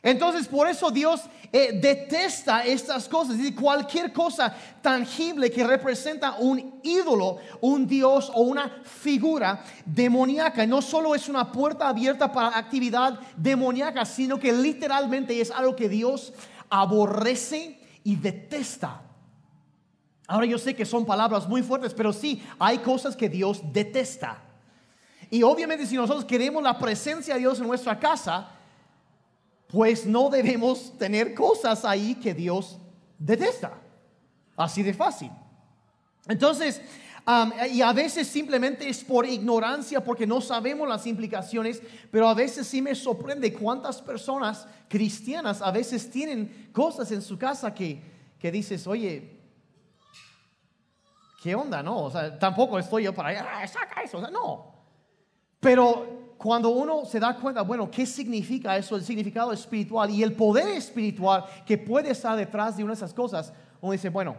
[0.06, 3.40] Entonces, por eso Dios eh, detesta estas cosas.
[3.40, 10.64] Y cualquier cosa tangible que representa un ídolo, un dios o una figura demoníaca.
[10.68, 15.90] No solo es una puerta abierta para actividad demoníaca, sino que literalmente es algo que
[15.90, 16.34] Dios
[16.70, 19.02] aborrece y detesta.
[20.28, 24.38] Ahora yo sé que son palabras muy fuertes, pero sí, hay cosas que Dios detesta.
[25.32, 28.52] Y obviamente si nosotros queremos la presencia de Dios en nuestra casa,
[29.68, 32.78] pues no debemos tener cosas ahí que Dios
[33.18, 33.74] detesta.
[34.56, 35.32] Así de fácil.
[36.28, 36.82] Entonces,
[37.72, 42.68] y a veces simplemente es por ignorancia, porque no sabemos las implicaciones, pero a veces
[42.68, 48.02] sí me sorprende cuántas personas cristianas a veces tienen cosas en su casa que,
[48.40, 49.40] que dices, oye,
[51.42, 51.82] ¿qué onda?
[51.82, 54.76] No, o sea, tampoco estoy yo para ah, saca eso, no.
[55.66, 58.96] Pero cuando uno se da cuenta, bueno, ¿qué significa eso?
[58.96, 63.16] El significado espiritual y el poder espiritual que puede estar detrás de una de esas
[63.16, 63.52] cosas,
[63.82, 64.36] uno dice, bueno,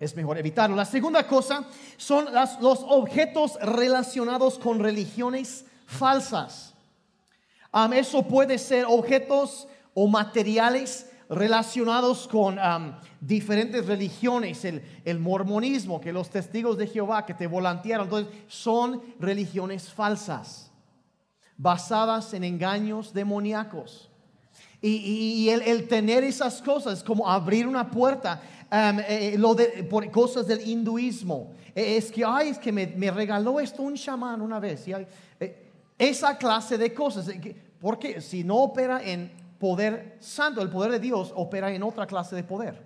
[0.00, 0.74] es mejor evitarlo.
[0.74, 6.74] La segunda cosa son los objetos relacionados con religiones falsas.
[7.94, 12.58] eso puede ser objetos o materiales relacionados con
[13.20, 19.90] diferentes religiones, el, mormonismo, que los testigos de Jehová que te volantearon, entonces son religiones
[19.90, 20.70] falsas,
[21.56, 24.10] basadas en engaños demoníacos.
[24.82, 28.42] Y, el, tener esas cosas, como abrir una puerta,
[29.08, 33.58] eh, lo de, por cosas del hinduismo, eh, es que, ay, es que me, regaló
[33.58, 34.86] esto un chamán una vez.
[34.86, 34.92] Y
[35.40, 37.30] eh, esa clase de cosas,
[37.80, 42.34] porque si no opera en poder santo, el poder de Dios opera en otra clase
[42.34, 42.82] de poder.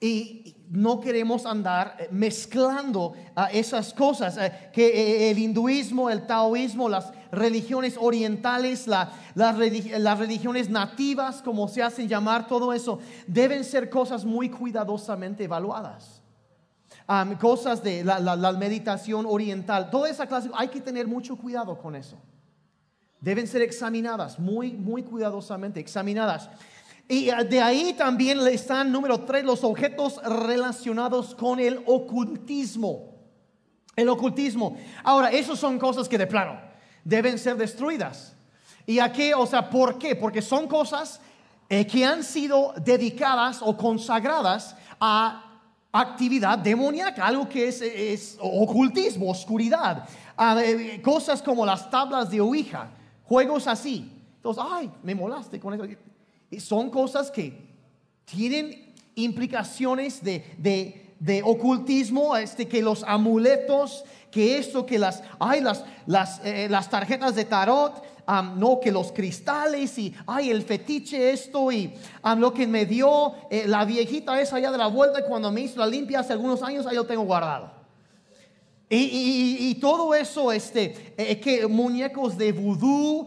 [0.00, 3.12] Y no queremos andar eh, mezclando
[3.52, 11.40] esas cosas, eh, que eh, el hinduismo, el taoísmo, las religiones orientales, las religiones nativas,
[11.40, 16.20] como se hacen llamar, todo eso, deben ser cosas muy cuidadosamente evaluadas.
[17.38, 22.16] cosas de la meditación oriental, toda esa clase, hay que tener mucho cuidado con eso
[23.20, 26.48] deben ser examinadas muy, muy cuidadosamente, examinadas.
[27.08, 33.16] Y ah, de ahí también están, número tres, los objetos relacionados con el ocultismo.
[33.96, 34.76] El ocultismo.
[35.02, 36.58] Ahora, esos son cosas que de plano
[37.04, 38.34] deben ser destruidas.
[38.86, 40.16] ¿Y aquí, O sea, ¿por qué?
[40.16, 41.20] Porque son cosas
[41.68, 45.44] eh, que han sido dedicadas o consagradas a
[45.92, 50.08] actividad demoníaca, algo que es, ocultismo, oscuridad.
[50.36, 52.88] Ah, eh, cosas como las tablas de Ouija
[53.30, 54.10] juegos así.
[54.34, 55.84] Entonces, ay, me molaste con eso.
[56.58, 57.56] Son cosas que
[58.24, 66.44] tienen implicaciones de, ocultismo, este, que los amuletos, que esto, que las, ay, las, las,
[66.44, 68.02] eh, las tarjetas de tarot,
[68.56, 71.94] no, que los cristales y, ay, el fetiche esto y
[72.36, 75.78] lo que me dio eh, la viejita esa allá de la vuelta cuando me hizo
[75.78, 77.79] la limpia hace algunos años, ahí lo tengo guardado.
[78.92, 83.24] Y, todo eso, este, eh, que muñecos de vudú,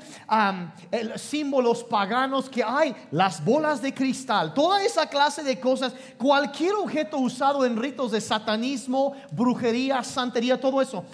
[1.15, 7.17] símbolos paganos que hay, las bolas de cristal, toda esa clase de cosas, cualquier objeto
[7.17, 11.05] usado en ritos de satanismo, brujería, santería, todo eso,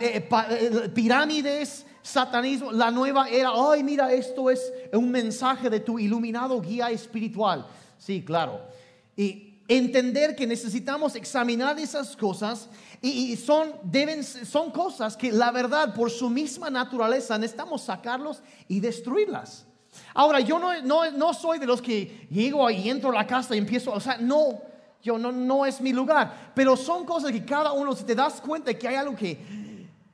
[0.00, 6.60] eh, pirámides, satanismo, la nueva era, ay, mira, esto es un mensaje de tu iluminado
[6.60, 7.66] guía espiritual.
[7.98, 8.60] Sí, claro.
[9.16, 12.68] Y entender que necesitamos examinar esas cosas
[13.00, 18.80] y, son, deben, son cosas que la verdad por su misma naturaleza necesitamos sacarlos y
[18.80, 19.64] destruirlas.
[20.12, 23.54] Ahora, yo no, no, no soy de los que llego y entro a la casa
[23.54, 24.60] y empiezo, o sea, no,
[25.04, 28.40] yo no, no es mi lugar, pero son cosas que cada uno, si te das
[28.40, 29.38] cuenta que hay algo que,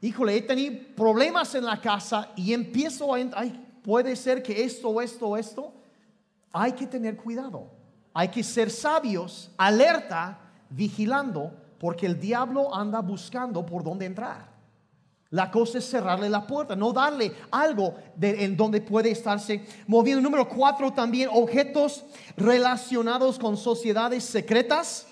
[0.03, 5.01] híjole, he tenido problemas en la casa y empiezo a, ay, puede ser que esto,
[5.01, 5.73] esto, esto,
[6.53, 7.76] hay que tener cuidado.
[8.19, 10.39] Hay que ser sabios, alerta,
[10.71, 14.49] vigilando, porque el diablo anda buscando por dónde entrar.
[15.29, 20.23] La cosa es cerrarle la puerta, no darle algo en donde puede estarse moviendo.
[20.23, 22.07] Número cuatro también, objetos
[22.39, 25.07] relacionados con sociedades secretas.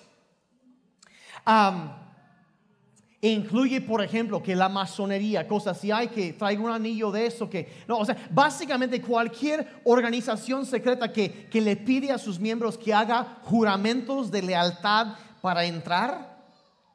[3.32, 7.48] Incluye, por ejemplo, que la masonería, cosas si hay que traiga un anillo de eso,
[7.48, 12.76] que no, o sea, básicamente cualquier organización secreta que, que le pide a sus miembros
[12.76, 16.34] que haga juramentos de lealtad para entrar,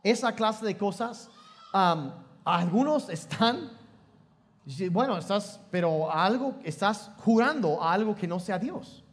[0.04, 1.30] esa clase de cosas,
[2.46, 3.72] algunos están,
[4.92, 9.04] bueno, estás, pero algo, estás jurando a algo que no sea Dios.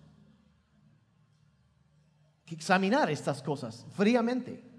[2.44, 4.75] que examinar estas cosas fríamente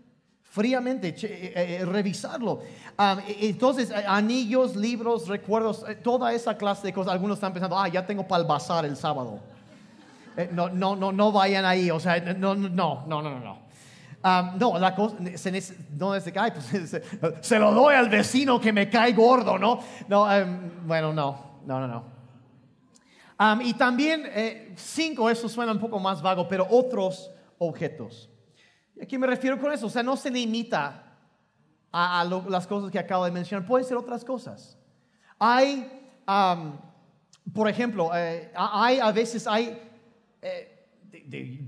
[0.49, 2.61] fríamente, che- eh, eh, revisarlo.
[2.97, 7.13] Am, e- entonces, eh, anillos, libros, recuerdos, eh, toda esa clase de cosas.
[7.13, 9.39] Algunos están pensando, ah, ya tengo para el bazar el sábado.
[10.35, 13.67] Eh, no, no, no, no vayan ahí, o sea, no, no, no, no, no, no.
[14.23, 15.51] Am, no, la cosa, se
[15.91, 17.01] no es de que, pues,
[17.41, 19.79] se, lo doy al vecino que me cae gordo, ¿no?
[20.07, 22.03] No, em, bueno, no, no, no, no.
[23.37, 27.29] Am, y también, eh, cinco, eso suena un poco más vago, pero otros
[27.59, 28.29] objetos.
[28.99, 29.85] ¿Y a qué me refiero con eso?
[29.87, 31.15] O sea, no se limita
[31.91, 34.77] a, a lo- las cosas que acabo de mencionar, pueden ser otras cosas.
[35.39, 35.87] Hay,
[36.25, 36.79] am,
[37.53, 39.79] por ejemplo, eh, hay a veces hay,
[40.41, 41.67] eh, de- de-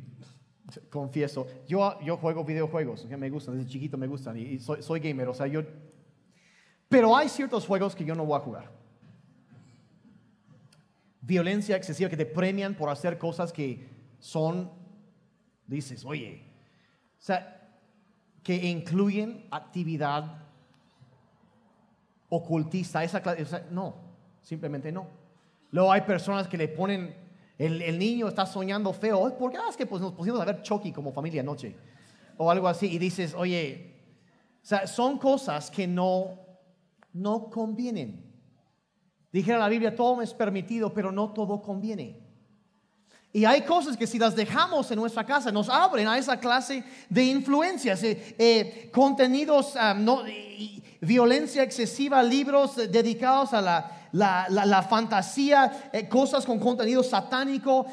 [0.89, 4.82] confieso, yo, yo juego videojuegos, que me gustan, desde chiquito me gustan y, y soy,
[4.84, 5.61] soy gamer, o sea, yo...
[6.88, 8.71] Pero hay ciertos juegos que yo no voy a jugar.
[11.21, 13.88] Violencia excesiva que te premian por hacer cosas que
[14.19, 14.71] son,
[15.67, 16.43] dices, oye,
[17.20, 17.70] o sea,
[18.41, 20.38] que incluyen actividad
[22.30, 23.95] ocultista, esa clase, o no,
[24.41, 25.07] simplemente no.
[25.72, 27.15] Luego hay personas que le ponen,
[27.57, 29.57] el, el niño está soñando feo, ¿por qué?
[29.57, 31.76] Ah, es que pues, nos pusimos a ver Chucky como familia anoche,
[32.38, 33.95] o algo así, y dices, oye,
[34.63, 36.39] o sea, son cosas que no,
[37.13, 38.26] no convienen.
[39.32, 42.28] Dijera la Biblia, todo es permitido, pero no todo conviene.
[43.32, 46.84] Y hay cosas que si las dejamos en nuestra casa nos abren a esa clase
[47.09, 49.95] de influencias, eh, eh, contenidos, ah,
[51.01, 57.86] violencia excesiva, libros eh, dedicados a la, la- la- la fantasía, cosas con contenido satánico,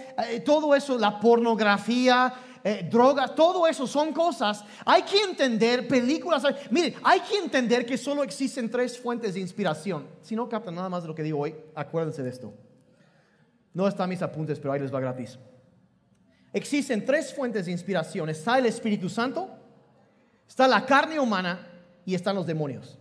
[0.44, 2.32] todo eso, la pornografía,
[2.90, 4.64] drogas, todo eso son cosas.
[4.86, 6.42] Hay que entender películas.
[6.70, 10.06] Miren, hay que entender que solo existen tres fuentes de inspiración.
[10.22, 12.52] Si no captan nada más de lo que digo hoy, acuérdense de esto.
[13.76, 15.38] No están mis apuntes, pero ahí les va gratis.
[16.50, 18.30] Existen tres fuentes de inspiración.
[18.30, 19.50] Está el Espíritu Santo,
[20.48, 21.68] está la carne humana
[22.06, 22.98] y están los demonios.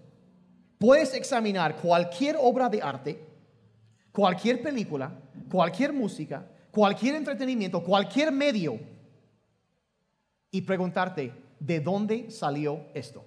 [0.77, 3.25] Puedes examinar cualquier obra de arte,
[4.11, 5.17] cualquier película,
[5.49, 8.77] cualquier música, cualquier entretenimiento, cualquier medio
[10.51, 13.23] y preguntarte, ¿de dónde salió esto?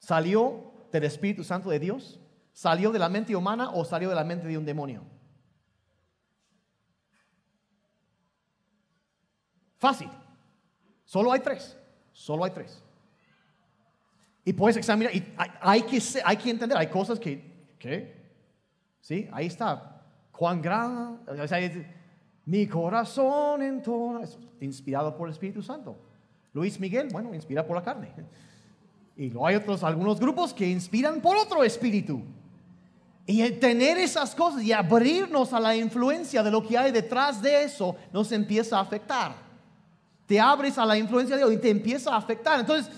[0.00, 2.21] ¿Salió del Espíritu Santo de Dios?
[2.52, 5.02] ¿Salió de la mente humana o salió de la mente de un demonio?
[9.78, 10.08] Fácil.
[11.04, 11.76] Solo hay tres.
[12.12, 12.82] Solo hay tres.
[14.44, 15.14] Y puedes examinar.
[15.14, 16.78] Y hay, hay que, hay que entender.
[16.78, 17.74] Hay cosas que.
[17.78, 18.22] ¿Qué?
[19.00, 20.02] Sí, ahí está.
[20.30, 21.20] Juan Gran.
[21.26, 21.58] o sea,
[22.44, 24.22] mi corazón en todo.
[24.22, 25.96] es Inspirado por el Espíritu Santo.
[26.52, 28.12] Luis Miguel, bueno, inspira por la carne.
[29.16, 32.22] Y luego hay otros, algunos grupos que inspiran por otro espíritu.
[33.26, 37.62] Y tener esas cosas y abrirnos a la influencia de lo que hay detrás de
[37.62, 39.34] eso nos empieza a afectar.
[40.26, 42.58] Te abres a la influencia de Dios y te empieza a afectar.
[42.58, 42.90] Entonces,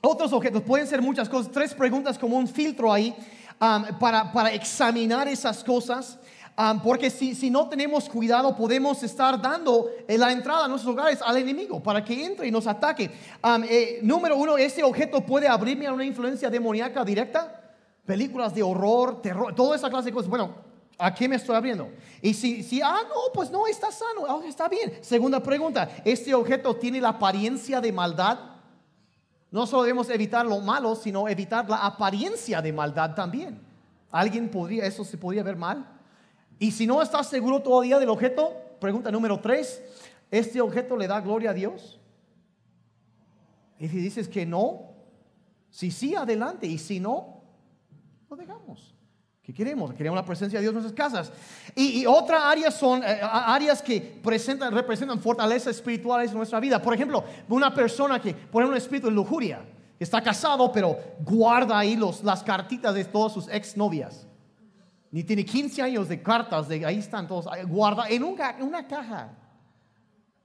[0.00, 1.52] otros objetos pueden ser muchas cosas.
[1.52, 3.14] Tres preguntas como un filtro ahí
[3.60, 6.18] um, para, para examinar esas cosas.
[6.58, 11.20] um, porque si, si no tenemos cuidado, podemos estar dando la entrada a nuestros hogares
[11.22, 13.12] al enemigo para que entre y nos ataque.
[13.44, 17.63] Um, eh, número uno, ¿este objeto puede abrirme a una influencia demoníaca directa?
[18.06, 20.28] Películas de horror, terror, toda esa clase de cosas.
[20.28, 20.54] Bueno,
[20.98, 21.90] ¿a qué me estoy abriendo?
[22.20, 24.98] Y si, si ah, no, pues no, está sano, ah, está bien.
[25.00, 28.38] Segunda pregunta, ¿este objeto tiene la apariencia de maldad?
[29.50, 33.60] No solo debemos evitar lo malo, sino evitar la apariencia de maldad también.
[34.10, 35.86] ¿Alguien podría, eso se podría ver mal?
[36.58, 39.82] Y si no estás seguro todavía del objeto, pregunta número tres,
[40.30, 41.98] ¿este objeto le da gloria a Dios?
[43.78, 44.94] Y si dices que no,
[45.70, 46.66] si sí, adelante.
[46.66, 47.33] Y si no,
[48.28, 48.94] lo dejamos.
[49.42, 49.92] ¿Qué queremos?
[49.92, 51.32] Queremos la presencia de Dios en nuestras casas.
[51.74, 56.80] Y, y otra área son eh, áreas que presentan, representan fortalezas espirituales en nuestra vida.
[56.80, 59.62] Por ejemplo, una persona que pone un espíritu de lujuria,
[59.98, 64.26] está casado, pero guarda ahí los, las cartitas de todas sus exnovias.
[65.10, 68.64] Ni tiene 15 años de cartas, de, ahí están todos, guarda en, un ca- en
[68.64, 69.30] una caja.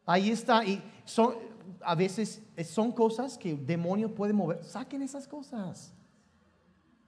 [0.05, 0.63] Ahí está.
[0.65, 1.35] Y son,
[1.81, 4.63] a veces eh, son cosas que el demonio puede mover.
[4.65, 5.93] Saquen esas cosas.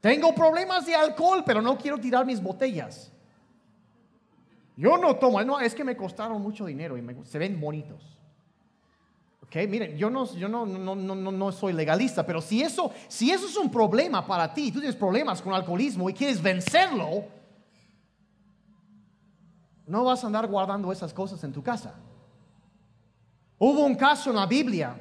[0.02, 3.12] Tengo problemas de alcohol, pero no quiero tirar mis botellas.
[4.76, 8.18] Yo no tomo, es que me costaron mucho dinero y me- se ven bonitos.
[9.44, 14.52] Ok, miren, yo, no soy legalista, pero si eso, si eso es un problema para
[14.54, 17.26] ti, tú tienes problemas con alcoholismo y quieres vencerlo,
[19.86, 21.94] no vas a andar guardando esas cosas en tu casa.
[23.60, 24.96] Hubo un caso en la Biblia,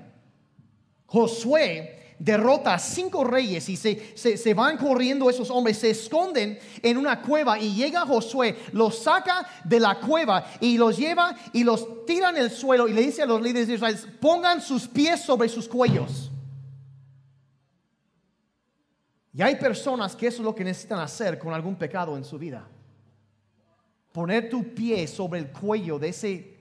[1.07, 6.99] Josué derrota a cinco reyes y se, se, van corriendo esos hombres, se esconden en
[6.99, 12.05] una cueva y llega Josué, los saca de la cueva y los lleva y los
[12.05, 15.23] tira en el suelo y le dice a los líderes de Israel, pongan sus pies
[15.23, 16.31] sobre sus cuellos.
[19.33, 22.39] Y hay personas que eso es lo que necesitan hacer con algún pecado en su
[22.39, 22.69] vida.
[24.13, 26.59] Poner tu pie sobre el cuello de ese,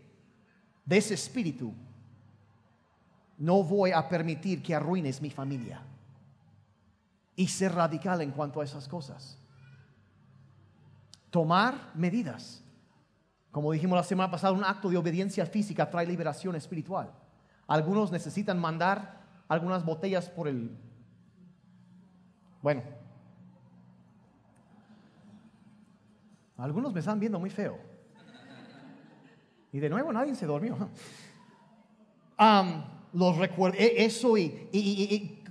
[0.85, 1.73] de ese espíritu
[3.39, 5.81] no voy a permitir que arruines mi familia.
[7.35, 9.37] Y ser radical en cuanto a esas cosas.
[11.29, 12.61] Tomar medidas.
[13.51, 17.11] Como dijimos la semana pasada, un acto de obediencia física trae liberación espiritual.
[17.65, 20.77] Algunos necesitan mandar algunas botellas por el...
[22.61, 22.83] Bueno.
[26.57, 27.79] Algunos me están viendo muy feo.
[29.71, 30.77] Y de nuevo nadie se durmió.
[32.41, 35.43] Um, los recuerdos, e, eso y, y,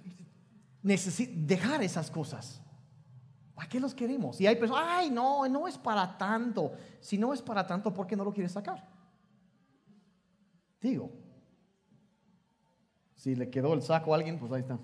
[0.82, 2.62] dejar esas cosas.
[3.54, 4.40] ¿Para qué los queremos?
[4.40, 6.72] Y hay personas, ay, no, no es para tanto.
[7.00, 8.88] Si no es para tanto, ¿por qué no lo quieres sacar?
[10.80, 11.10] Digo,
[13.16, 14.78] si le quedó el saco a alguien, pues ahí está.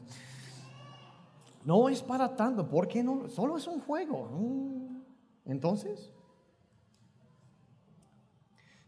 [1.65, 3.29] No es para tanto, ¿por qué no?
[3.29, 4.29] Solo es un juego.
[4.33, 5.03] Mm.
[5.47, 6.11] Entonces,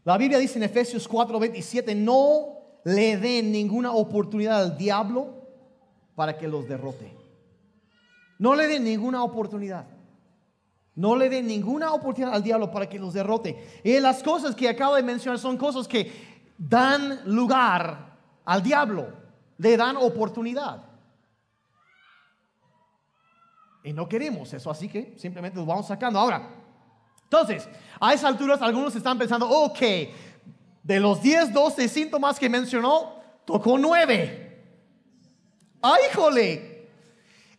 [0.03, 2.56] la Biblia dice en Efesios 4:27, no
[2.87, 5.33] le den ninguna oportunidad al diablo
[6.15, 7.13] para que los derrote.
[8.39, 9.85] No le den ninguna oportunidad.
[10.95, 13.81] No le den ninguna oportunidad al diablo para que los derrote.
[13.83, 16.09] Y las cosas que acabo de mencionar son cosas que
[16.57, 19.09] dan lugar al diablo,
[19.57, 20.85] le dan oportunidad.
[23.83, 26.19] Y no queremos eso, así que simplemente los vamos sacando.
[26.19, 26.55] Ahora,
[27.23, 27.67] entonces,
[27.99, 29.81] a esas alturas algunos están pensando, ok,
[30.87, 34.63] de los 10, 12 síntomas que mencionó, tocó 9.
[35.81, 36.87] ¡Ay, jole!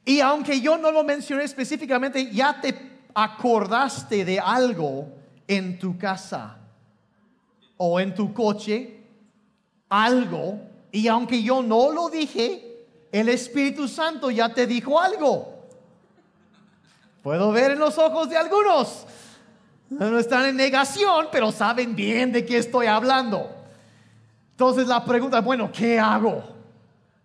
[0.07, 2.75] Y aunque yo no lo mencioné específicamente, ya te
[3.13, 5.13] acordaste de algo
[5.47, 6.57] en tu casa
[7.77, 9.03] o en tu coche,
[9.91, 10.61] algo,
[10.91, 15.67] y aunque yo no lo dije, el Espíritu Santo ya te dijo algo.
[17.23, 19.05] Puedo ver en los ojos de algunos.
[19.91, 23.51] No están en negación, pero saben bien de qué estoy hablando.
[24.51, 26.43] Entonces la pregunta, bueno, ¿qué hago?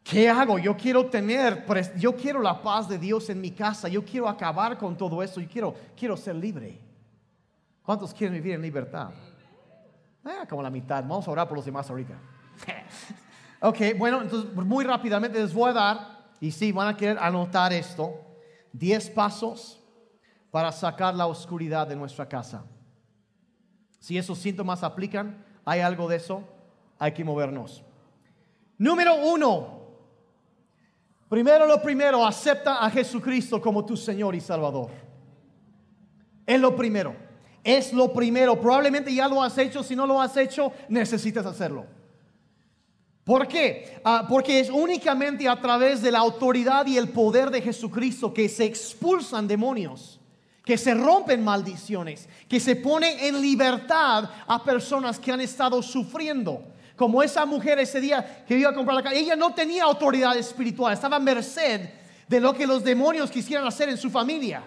[0.04, 0.60] ¿Qué hago?
[0.60, 1.66] Yo quiero tener,
[1.98, 5.42] yo quiero la paz de Dios en mi casa, yo quiero acabar con todo eso,
[5.42, 6.80] yo quiero, quiero ser libre.
[7.82, 9.10] ¿Cuántos quieren vivir en libertad?
[10.26, 11.04] Eh, como la mitad.
[11.04, 12.14] Vamos a orar por los demás ahorita.
[13.62, 17.74] ok, bueno, entonces muy rápidamente les voy a dar, y si van a querer anotar
[17.74, 18.14] esto,
[18.72, 19.83] 10 pasos
[20.54, 22.64] para sacar la oscuridad de nuestra casa.
[23.98, 26.44] Si esos síntomas aplican, hay algo de eso,
[27.00, 27.84] hay que movernos.
[28.78, 29.82] Número uno,
[31.28, 34.92] primero lo primero, acepta a Jesucristo como tu Señor y Salvador.
[36.46, 37.16] Es lo primero,
[37.64, 38.62] es lo primero.
[38.62, 41.88] Probablemente ya lo has hecho, si no lo has hecho, necesitas hacerlo.
[43.24, 44.00] ¿Por qué?
[44.06, 48.48] Ah, porque es únicamente a través de la autoridad y el poder de Jesucristo que
[48.48, 50.20] se expulsan demonios
[50.64, 56.64] que se rompen maldiciones, que se pone en libertad a personas que han estado sufriendo.
[56.96, 60.38] Como esa mujer ese día que iba a comprar la casa, ella no tenía autoridad
[60.38, 61.90] espiritual, estaba a merced
[62.28, 64.64] de lo que los demonios quisieran hacer en su familia.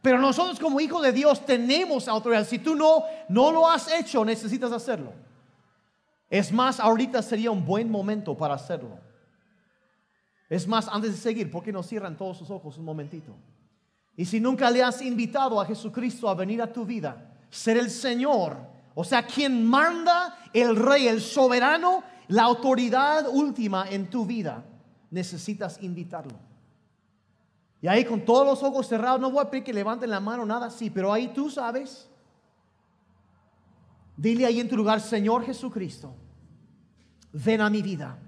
[0.00, 2.46] Pero nosotros como hijos de Dios tenemos autoridad.
[2.46, 5.12] Si tú no, no lo has hecho, necesitas hacerlo.
[6.30, 8.98] Es más, ahorita sería un buen momento para hacerlo.
[10.48, 13.34] Es más, antes de seguir, ¿por qué no cierran todos sus ojos un momentito?
[14.18, 17.88] Y si nunca le has invitado a Jesucristo a venir a tu vida, ser el
[17.88, 18.58] Señor,
[18.96, 24.64] o sea, quien manda, el rey, el soberano, la autoridad última en tu vida,
[25.12, 26.36] necesitas invitarlo.
[27.80, 30.44] Y ahí con todos los ojos cerrados, no voy a pedir que levanten la mano,
[30.44, 32.10] nada así, pero ahí tú sabes.
[34.16, 36.12] Dile ahí en tu lugar, Señor Jesucristo,
[37.32, 38.18] ven a mi vida.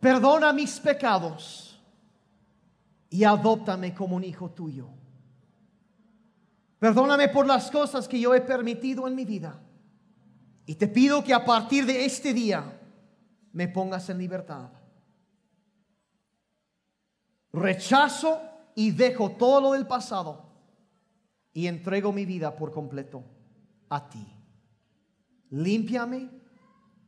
[0.00, 1.73] Perdona mis pecados
[3.14, 4.88] y adóptame como un hijo tuyo.
[6.80, 9.62] Perdóname por las cosas que yo he permitido en mi vida.
[10.66, 12.76] Y te pido que a partir de este día
[13.52, 14.68] me pongas en libertad.
[17.52, 18.40] Rechazo
[18.74, 20.46] y dejo todo lo del pasado
[21.52, 23.22] y entrego mi vida por completo
[23.90, 24.26] a ti.
[25.50, 26.30] Límpiame,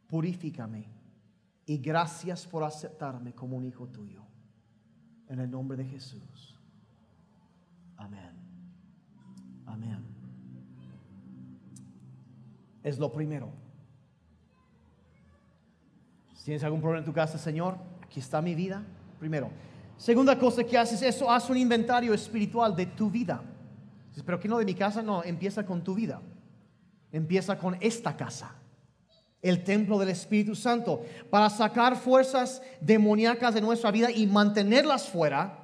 [0.06, 0.88] purifícame
[1.66, 4.25] y gracias por aceptarme como un hijo tuyo.
[5.28, 6.56] En el nombre de Jesús.
[7.96, 8.32] Amén.
[9.66, 10.04] Amén.
[12.82, 13.50] Es lo primero.
[16.34, 18.84] Si tienes algún problema en tu casa, Señor, aquí está mi vida.
[19.18, 19.50] primero.
[19.96, 23.42] Segunda cosa que haces, eso haz un inventario espiritual de tu vida.
[24.24, 26.20] Pero que no de mi casa, no, empieza con tu vida.
[27.12, 28.54] Empieza con esta casa,
[29.42, 35.58] el templo del Espíritu Santo, para sacar fuerzas demoníacas de nuestra vida y mantenerlas fuera.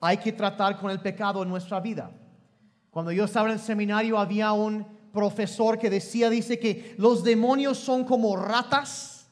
[0.00, 2.10] Hay que tratar con el pecado en nuestra vida.
[2.90, 7.78] Cuando yo estaba en el seminario había un profesor que decía, dice que los demonios
[7.78, 9.28] son como ratas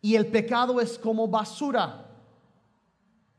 [0.00, 2.06] y el pecado es como basura.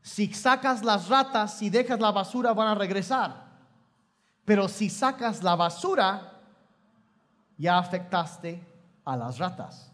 [0.02, 3.44] Si sacas las ratas y dejas la basura van a regresar.
[4.44, 6.40] Pero si sacas la basura,
[7.58, 8.75] ya afectaste
[9.06, 9.90] a las ratas.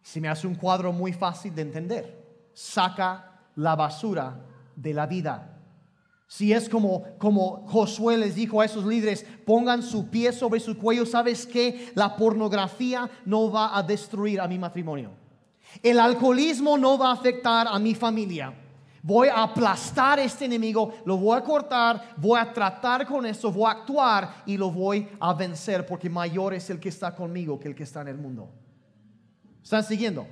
[0.00, 2.50] Se me hace un cuadro muy fácil de entender.
[2.54, 4.40] Saca la basura
[4.74, 5.58] de la vida.
[6.26, 10.78] Si es como, como Josué les dijo a esos líderes, pongan su pie sobre su
[10.78, 15.10] cuello, ¿sabes que La pornografía no va a destruir a mi matrimonio.
[15.82, 18.54] El alcoholismo no va a afectar a mi familia.
[19.02, 23.66] Voy a aplastar este enemigo, lo voy a cortar, voy a tratar con eso, voy
[23.66, 27.68] a actuar y lo voy a vencer porque mayor es el que está conmigo que
[27.68, 28.48] el que está en el mundo.
[29.60, 30.26] ¿Están siguiendo?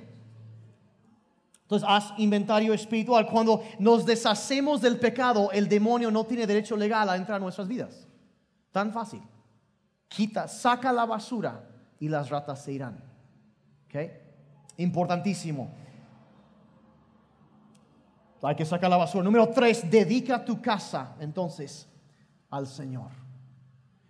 [1.63, 3.27] Entonces, haz inventario espiritual.
[3.27, 7.67] Cuando nos deshacemos del pecado, el demonio no tiene derecho legal a entrar en nuestras
[7.67, 8.07] vidas.
[8.71, 9.21] Tan fácil.
[10.09, 11.63] Quita, saca la basura
[11.99, 13.01] y las ratas se irán.
[13.85, 14.11] ¿Ok?
[14.77, 15.73] Importantísimo.
[18.41, 19.23] Hay que sacar la basura.
[19.23, 21.87] Número tres, dedica tu casa entonces
[22.49, 23.11] al Señor.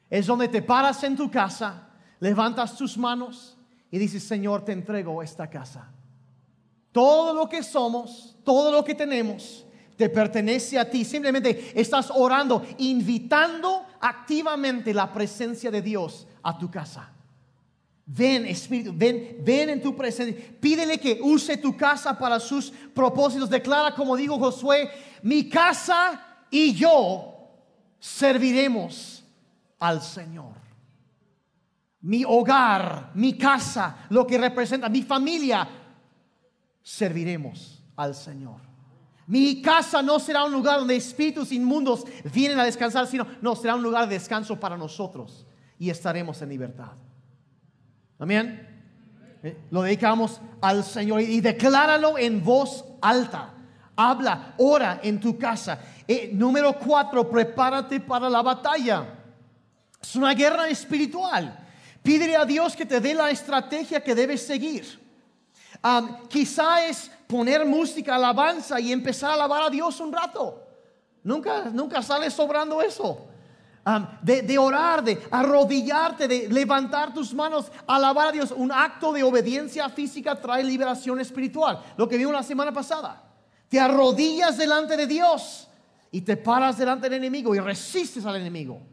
[0.09, 3.57] Es donde te paras en tu casa, levantas tus manos
[3.89, 5.91] y dices, Señor, te entrego esta casa.
[6.91, 9.65] Todo lo que somos, todo lo que tenemos,
[9.95, 11.05] te pertenece a ti.
[11.05, 17.11] Simplemente estás orando, invitando activamente la presencia de Dios a tu casa.
[18.13, 20.35] Ven, Espíritu, ven, ven en tu presencia.
[20.59, 23.49] Pídele que use tu casa para sus propósitos.
[23.49, 24.91] Declara, como dijo Josué,
[25.23, 27.33] mi casa y yo
[27.99, 29.23] serviremos
[29.79, 30.55] al Señor.
[32.01, 35.69] Mi hogar, mi casa, lo que representa mi familia,
[36.81, 38.59] serviremos al Señor.
[39.27, 42.03] Mi casa no será un lugar donde espíritus inmundos
[42.33, 45.45] vienen a descansar, sino no será un lugar de descanso para nosotros
[45.79, 46.91] y estaremos en libertad.
[48.21, 48.67] Amén.
[49.41, 53.51] Eh, lo dedicamos al Señor y decláralo en voz alta.
[53.95, 55.79] Habla, ora en tu casa.
[56.07, 59.07] Eh, número cuatro, prepárate para la batalla.
[59.99, 61.57] Es una guerra espiritual.
[62.03, 65.01] Pídele a Dios que te dé la estrategia que debes seguir.
[66.29, 70.61] quizá es poner música, alabanza y empezar a alabar a Dios un rato.
[71.23, 73.30] Nunca, nunca sale sobrando eso.
[74.21, 78.53] De, de, orar, de arrodillarte, de levantar tus manos, alabar a Dios.
[78.55, 81.81] Un acto de obediencia física trae liberación espiritual.
[81.97, 83.23] Lo que vimos la semana pasada.
[83.69, 85.67] Te arrodillas delante de Dios
[86.11, 88.90] y te paras delante del enemigo y resistes al enemigo.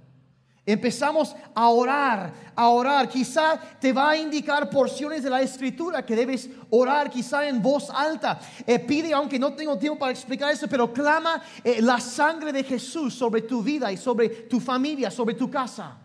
[0.68, 3.08] Empezamos a orar, a orar.
[3.08, 7.88] Quizá te va a indicar porciones de la escritura que debes orar, quizá en voz
[7.88, 8.38] alta.
[8.66, 12.62] Eh, pide, aunque no tengo tiempo para explicar eso, pero clama eh, la sangre de
[12.64, 15.96] Jesús sobre tu vida y sobre tu familia, sobre tu casa.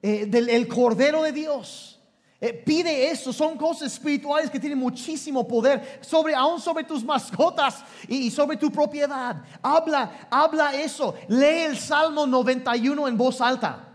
[0.00, 1.95] Eh, del el Cordero de Dios
[2.38, 7.82] eh, pide eso, son cosas espirituales que tienen muchísimo poder sobre aún sobre tus mascotas
[8.06, 9.42] y, sobre tu propiedad.
[9.62, 11.14] Habla, habla eso.
[11.28, 13.88] Lee el Salmo 91 en voz alta.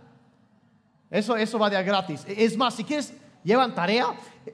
[1.12, 2.24] Eso, eso va de gratis.
[2.28, 3.14] Es más, si quieres,
[3.44, 4.08] llevan tarea,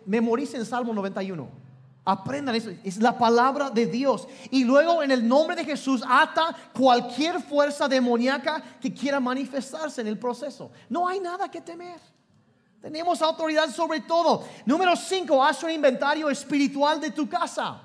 [0.06, 1.48] memoricen Salmo 91.
[2.04, 4.28] Aprendan eso, es la palabra de Dios.
[4.52, 10.08] Y luego en el nombre de Jesús ata cualquier fuerza demoníaca que quiera manifestarse en
[10.08, 10.72] el proceso.
[10.90, 12.17] No hay nada que temer.
[12.88, 14.48] Tenemos autoridad sobre todo.
[14.66, 17.82] Número cinco, haz un inventario espiritual de tu casa.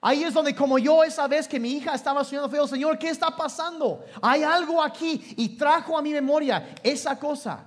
[0.00, 3.08] Ahí es donde como yo esa vez que mi hija estaba soñando feo, Señor, ¿qué
[3.08, 4.04] está pasando?
[4.22, 7.64] Hay algo aquí y trajo a mi memoria esa cosa.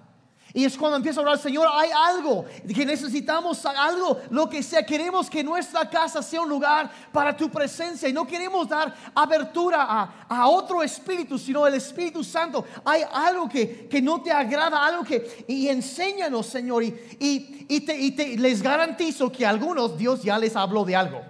[0.55, 2.45] Y es cuando empiezo a hablar, Señor, hay algo
[2.75, 4.85] que necesitamos, algo, lo que sea.
[4.85, 9.83] Queremos que nuestra casa sea un lugar para tu presencia y no queremos dar abertura
[10.29, 12.65] a, otro espíritu, sino el Espíritu Santo.
[12.85, 16.83] Hay algo que, no te agrada, algo que, y enséñanos, Señor.
[16.83, 20.95] Y, y, te, y te, les garantizo que a algunos Dios ya les habló de
[20.95, 21.21] algo.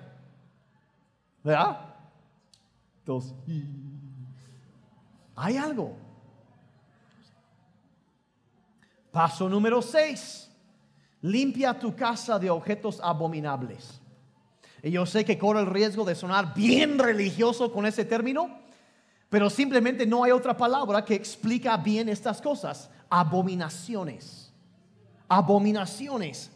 [1.41, 1.79] ¿Verdad?
[2.99, 3.33] Entonces,
[5.33, 6.02] hay algo.
[9.13, 10.49] Paso número 6.
[11.21, 14.01] Limpia tu casa de objetos abominables.
[14.81, 18.49] Y yo sé que corre el riesgo de sonar bien religioso con ese término,
[19.29, 22.89] pero simplemente no hay otra palabra que explica bien estas cosas.
[23.07, 24.51] Abominaciones.
[25.29, 26.49] Abominaciones.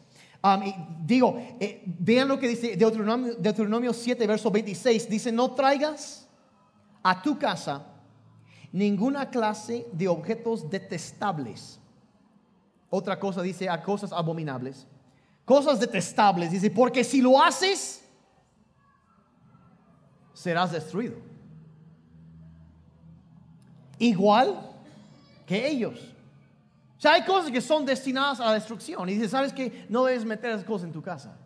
[0.43, 5.07] Um, digo, eh, vean lo que dice Deuteronomio, Deuteronomio 7, verso 26.
[5.07, 6.27] Dice, no traigas
[7.03, 7.85] a tu casa
[8.71, 11.79] ninguna clase de objetos detestables.
[12.89, 14.87] Otra cosa dice, a cosas abominables.
[15.45, 16.51] Cosas detestables.
[16.51, 18.03] Dice, porque si lo haces,
[20.33, 21.15] serás destruido.
[23.99, 24.59] Igual
[25.45, 25.99] que ellos.
[26.97, 29.07] O sea, hay cosas que son destinadas a la destrucción.
[29.09, 31.37] Y dice, ¿sabes que No debes meter esas cosas en tu casa.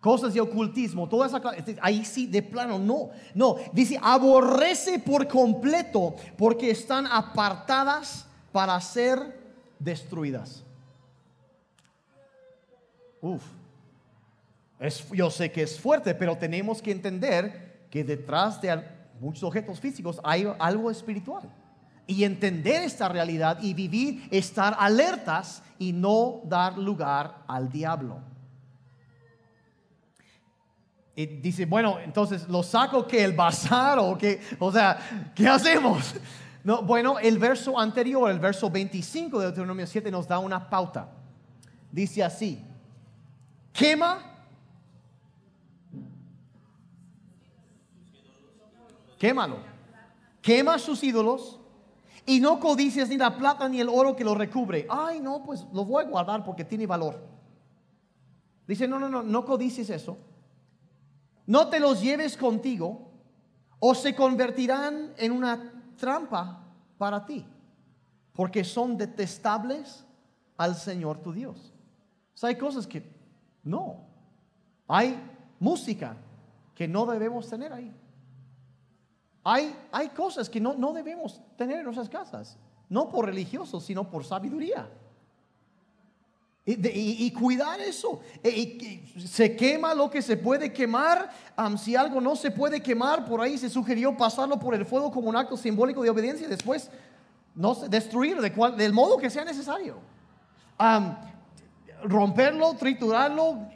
[0.00, 3.10] Cosas de ocultismo, toda esa este, Ahí sí, de plano, no.
[3.34, 9.40] No, dice, aborrece por completo porque están apartadas para ser
[9.78, 10.64] destruidas.
[13.22, 13.42] Uf.
[14.78, 18.84] Es, yo sé que es fuerte, pero tenemos que entender que detrás de
[19.20, 21.48] muchos objetos físicos hay algo espiritual
[22.06, 28.18] y entender esta realidad y vivir, estar alertas y no dar lugar al diablo.
[31.14, 34.98] Y dice, bueno, entonces lo saco que el bazar o que, o sea,
[35.34, 36.14] ¿qué hacemos?
[36.64, 41.08] No, bueno, el verso anterior, el verso 25 de Deuteronomio 7 nos da una pauta.
[41.90, 42.64] Dice así,
[43.72, 44.18] quema,
[49.18, 49.58] quémalo,
[50.40, 51.60] quema sus ídolos
[52.26, 54.86] y no codicias ni la plata ni el oro que lo recubre.
[54.88, 57.18] Ay, no, pues lo voy a guardar porque tiene valor.
[58.66, 60.18] Dice, no, no, no, no codicies eso.
[61.46, 63.10] No te los lleves contigo
[63.80, 66.64] o se convertirán en una trampa
[66.98, 67.44] para ti,
[68.32, 70.04] porque son detestables
[70.56, 71.72] al Señor tu Dios.
[72.42, 73.00] Hay cosas que
[73.62, 74.00] no.
[74.88, 75.18] Hay
[75.58, 76.16] música
[76.74, 77.94] que no debemos tener ahí.
[79.44, 82.56] Hay, hay cosas que no, no debemos tener en nuestras casas,
[82.88, 84.88] no por religiosos, sino por sabiduría.
[86.64, 88.20] Y, cuidar eso.
[88.40, 91.30] E, y, se quema lo que se puede quemar.
[91.76, 95.28] si algo no se puede quemar, por ahí se sugirió pasarlo por el fuego como
[95.28, 96.88] un acto simbólico de obediencia y después
[97.54, 99.96] no destruir de cual, del modo que sea necesario.
[102.04, 103.68] Romperlo, triturarlo,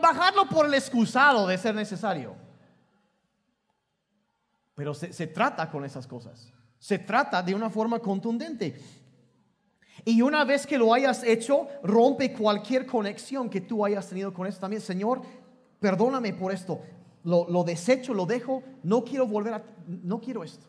[0.00, 2.34] bajarlo por el excusado de ser necesario.
[4.74, 6.52] Pero se, trata con esas cosas.
[6.78, 8.80] Se trata de una forma contundente.
[10.04, 14.46] Y una vez que lo hayas hecho, rompe cualquier conexión que tú hayas tenido con
[14.46, 14.82] esto también.
[14.82, 15.22] Señor,
[15.78, 16.80] perdóname por esto.
[17.24, 18.62] Lo, desecho, lo dejo.
[18.82, 19.64] No quiero volver a...
[19.86, 20.66] No quiero esto.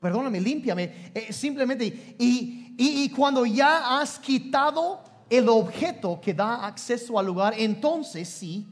[0.00, 1.10] Perdóname, límpiame.
[1.12, 1.84] Eh, simplemente.
[2.18, 8.66] Y, y cuando ya has quitado el objeto que da acceso al lugar, entonces sí,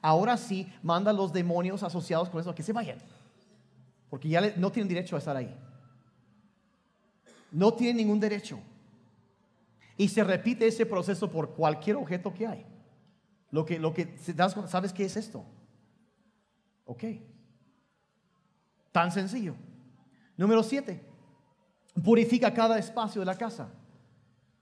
[0.00, 2.98] ahora sí, manda a los demonios asociados con eso que se vayan
[4.12, 5.58] porque ya no tienen derecho a estar ahí.
[7.50, 8.60] No tienen ningún derecho.
[9.96, 12.66] Y se repite ese proceso por cualquier objeto que hay.
[13.50, 14.14] Lo que, lo que
[14.68, 15.46] ¿sabes qué es esto?
[16.84, 17.04] Ok.
[18.92, 19.54] Tan sencillo.
[20.36, 21.02] Número siete.
[22.04, 23.70] Purifica cada espacio de la casa.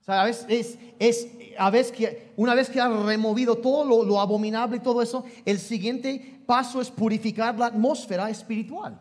[0.01, 1.27] O sea, a veces, es,
[1.57, 5.23] a veces que, una vez que ha removido todo lo, lo abominable y todo eso,
[5.45, 8.99] el siguiente paso es purificar la atmósfera espiritual.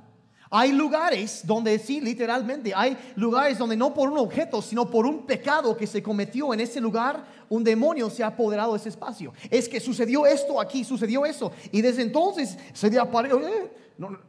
[0.53, 5.25] Hay lugares donde sí, literalmente, hay lugares donde no por un objeto, sino por un
[5.25, 9.33] pecado que se cometió en ese lugar, un demonio se ha apoderado de ese espacio.
[9.49, 11.53] Es que sucedió esto aquí, sucedió eso.
[11.71, 13.71] Y desde entonces se dio eh,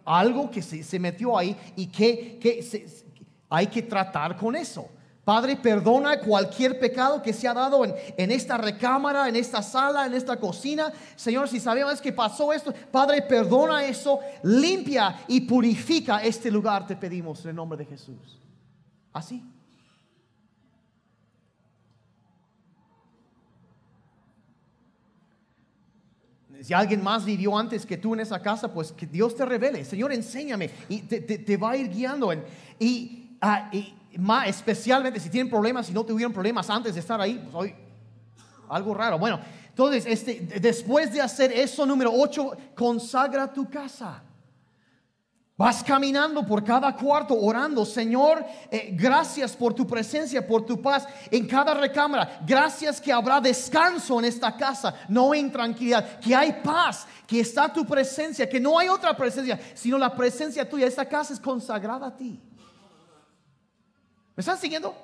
[0.05, 2.69] algo que se, metió ahí y que,
[3.49, 4.88] hay que tratar con eso.
[5.32, 10.13] Padre, perdona cualquier pecado que se ha dado en, esta recámara, en esta sala, en
[10.13, 10.91] esta cocina.
[11.15, 16.97] Señor, si sabemos que pasó esto, Padre, perdona eso, limpia y purifica este lugar, te
[16.97, 18.41] pedimos en el nombre de Jesús.
[19.13, 19.41] Así.
[26.61, 29.86] si alguien más vivió antes que tú en esa casa, pues que Dios te revele.
[29.86, 32.34] Señor, enséñame y te, va a ir guiando.
[32.34, 32.43] En,
[32.77, 33.95] y, ah, y,
[34.45, 37.76] especialmente si tienen problemas, si no tuvieron problemas antes de estar ahí, pues hoy
[38.70, 39.20] algo raro.
[39.20, 39.39] Bueno,
[39.70, 44.24] entonces, este, después de hacer eso, número 8, consagra tu casa.
[45.57, 51.07] Vas caminando por cada cuarto orando, Señor, eh, gracias por tu presencia, por tu paz
[51.30, 52.39] en cada recámara.
[52.47, 57.86] Gracias que habrá descanso en esta casa, no intranquilidad, que hay paz, que está tu
[57.86, 60.88] presencia, que no hay otra presencia, sino la presencia tuya.
[60.88, 62.41] Esta casa es consagrada a ti.
[64.42, 64.96] ¿Me están siguiendo?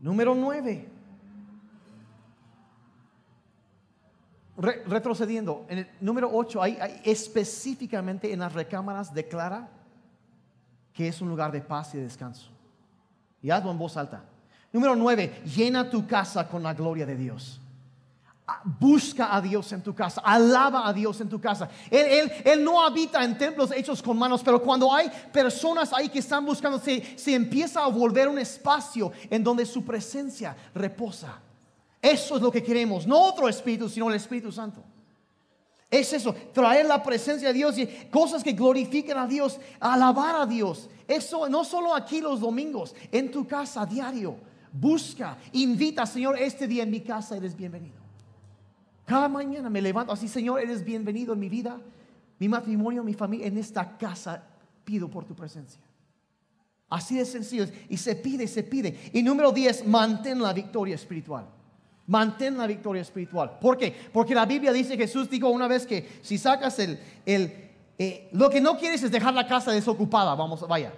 [0.00, 0.88] Número nueve.
[4.56, 9.68] retrocediendo, en el número 8, hay, específicamente en las recámaras declara
[10.94, 12.48] que es un lugar de paz y descanso.
[13.42, 14.24] Y hazlo en voz alta.
[14.72, 17.60] Número nueve, llena tu casa con la gloria de Dios.
[18.50, 21.68] Ah, busca a Dios en tu casa, alaba a Dios en tu casa.
[21.90, 26.20] Él, él, no habita en templos hechos con manos, pero cuando hay personas ahí que
[26.20, 31.38] están buscando, se, se empieza a volver un espacio en donde su presencia reposa.
[32.00, 34.82] Eso es lo que queremos, no otro espíritu, sino el Espíritu Santo.
[35.90, 40.46] Es eso, traer la presencia de Dios y cosas que glorifiquen a Dios, alabar a
[40.46, 40.88] Dios.
[41.06, 44.36] Eso no solo aquí los domingos, en tu casa diario.
[44.72, 47.97] Busca, invita, Señor, este día en mi casa eres bienvenido.
[49.08, 51.80] Cada mañana me levanto así, Señor, eres bienvenido en mi vida,
[52.38, 54.44] mi matrimonio, mi familia, en esta casa
[54.84, 55.80] pido por tu presencia.
[56.90, 57.64] Así de sencillo.
[57.88, 59.10] Y se pide, se pide.
[59.14, 61.46] Y número 10, mantén la victoria espiritual.
[62.06, 63.58] Mantén la victoria espiritual.
[63.58, 63.94] ¿Por qué?
[64.12, 67.50] Porque la Biblia dice, Jesús dijo una vez que si sacas el, el
[67.98, 70.92] eh, lo que no quieres es dejar la casa desocupada, vamos, vaya.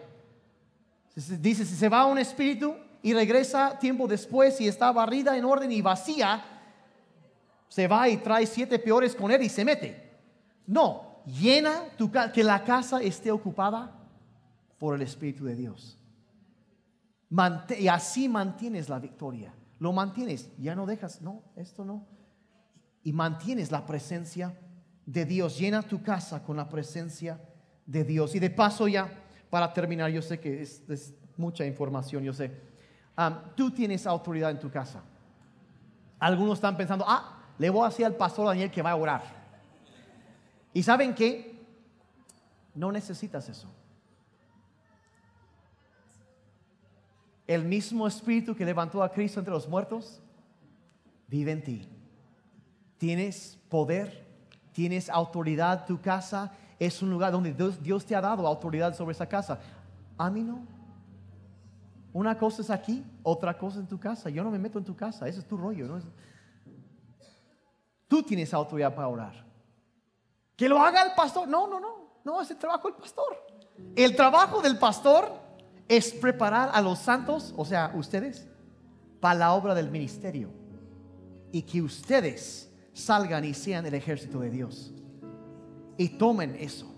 [1.15, 5.71] Dice, si se va un espíritu y regresa tiempo después y está barrida en orden
[5.71, 6.50] y vacía,
[7.71, 10.11] se va y trae siete peores con él y se mete.
[10.67, 13.97] No, llena tu casa, que la casa esté ocupada
[14.77, 15.97] por el Espíritu de Dios.
[17.79, 19.55] y así mantienes la victoria.
[19.79, 22.09] Lo mantienes, ya no dejas, no, esto no.
[23.05, 24.59] Y mantienes la presencia
[25.07, 25.57] de Dios.
[25.57, 27.41] Llena tu casa con la presencia
[27.87, 28.35] de Dios.
[28.35, 29.09] Y de paso ya,
[29.49, 32.51] para terminar, yo sé que es, mucha información, yo sé.
[33.55, 35.05] tú tienes autoridad en tu casa.
[36.19, 39.23] Algunos están pensando, ah, le voy a decir al pastor Daniel que va a orar.
[40.73, 41.63] ¿Y saben qué?
[42.75, 43.69] No necesitas eso.
[47.47, 50.23] El mismo espíritu que levantó a Cristo entre los muertos
[51.29, 51.87] vive en ti.
[52.97, 54.27] Tienes poder,
[54.73, 57.53] tienes autoridad, tu casa es un lugar donde
[57.83, 59.61] Dios, te ha dado autoridad sobre esa casa.
[60.17, 60.67] A mí no.
[62.15, 64.31] Una cosa es aquí, otra cosa en tu casa.
[64.31, 65.87] Yo no me meto en tu casa, ese es tu rollo.
[65.87, 66.01] ¿no?
[68.11, 69.47] Tú tienes autoridad para orar.
[70.57, 71.47] Que lo haga el pastor.
[71.47, 72.19] No, no, no.
[72.25, 73.37] No es el trabajo del pastor.
[73.95, 75.31] El trabajo del pastor
[75.87, 78.49] es preparar a los santos, o sea, ustedes,
[79.21, 80.51] para la obra del ministerio.
[81.53, 84.93] Y que ustedes salgan y sean el ejército de Dios.
[85.97, 86.93] Y tomen eso.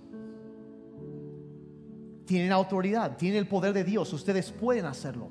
[2.24, 4.10] Tienen autoridad, tienen el poder de Dios.
[4.14, 5.28] Ustedes pueden hacerlo.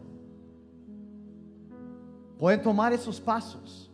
[2.37, 3.90] Pueden tomar esos pasos.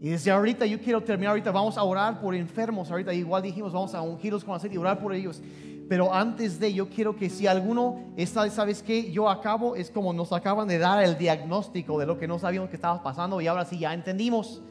[0.00, 3.72] Y desde ahorita yo quiero terminar, ahorita vamos a orar por enfermos, ahorita igual dijimos
[3.72, 5.40] vamos a ungirlos con aceite y orar por ellos.
[5.88, 9.10] Pero antes de, yo quiero que si alguno está, ¿sabes qué?
[9.10, 12.68] Yo acabo, es como nos acaban de dar el diagnóstico de lo que no sabíamos
[12.68, 14.62] que estaba pasando y ahora sí ya entendimos.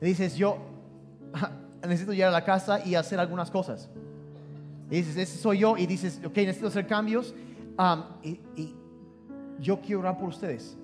[0.00, 0.58] Dices, yo
[1.82, 3.88] necesito llegar a la casa y hacer algunas cosas.
[4.90, 5.78] Dices, ese soy yo.
[5.78, 7.34] Y dices, ok, necesito hacer cambios.
[8.22, 8.74] y
[9.60, 10.76] yo quiero orar por ustedes.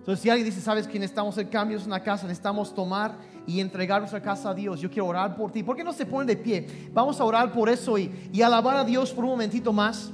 [0.00, 3.60] Entonces, si alguien dice, sabes que necesitamos hacer cambios en la casa, necesitamos tomar y
[3.60, 5.62] entregar nuestra casa a Dios, yo quiero orar por ti.
[5.62, 6.88] ¿Por qué no se ponen de pie?
[6.92, 10.10] Vamos a orar por eso y, y alabar a Dios por un momentito más.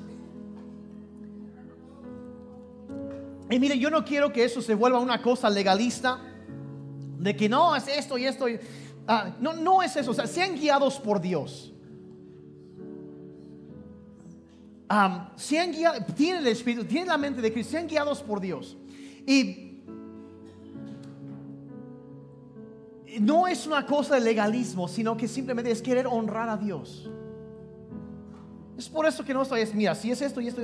[3.49, 6.19] Y mire, yo no quiero que eso se vuelva una cosa legalista,
[7.19, 8.47] de que no, es esto y esto.
[9.07, 10.11] Ah, no, no es eso.
[10.11, 11.73] O sea, sean guiados por Dios.
[15.37, 18.77] sean guiados, tienen el Espíritu, tienen la mente de Cristo, sean guiados por Dios.
[19.27, 19.66] Y
[23.21, 27.11] no es una cosa de legalismo, sino que simplemente es querer honrar a Dios.
[28.77, 30.61] Es por eso que no estoy, mira, si es esto y esto,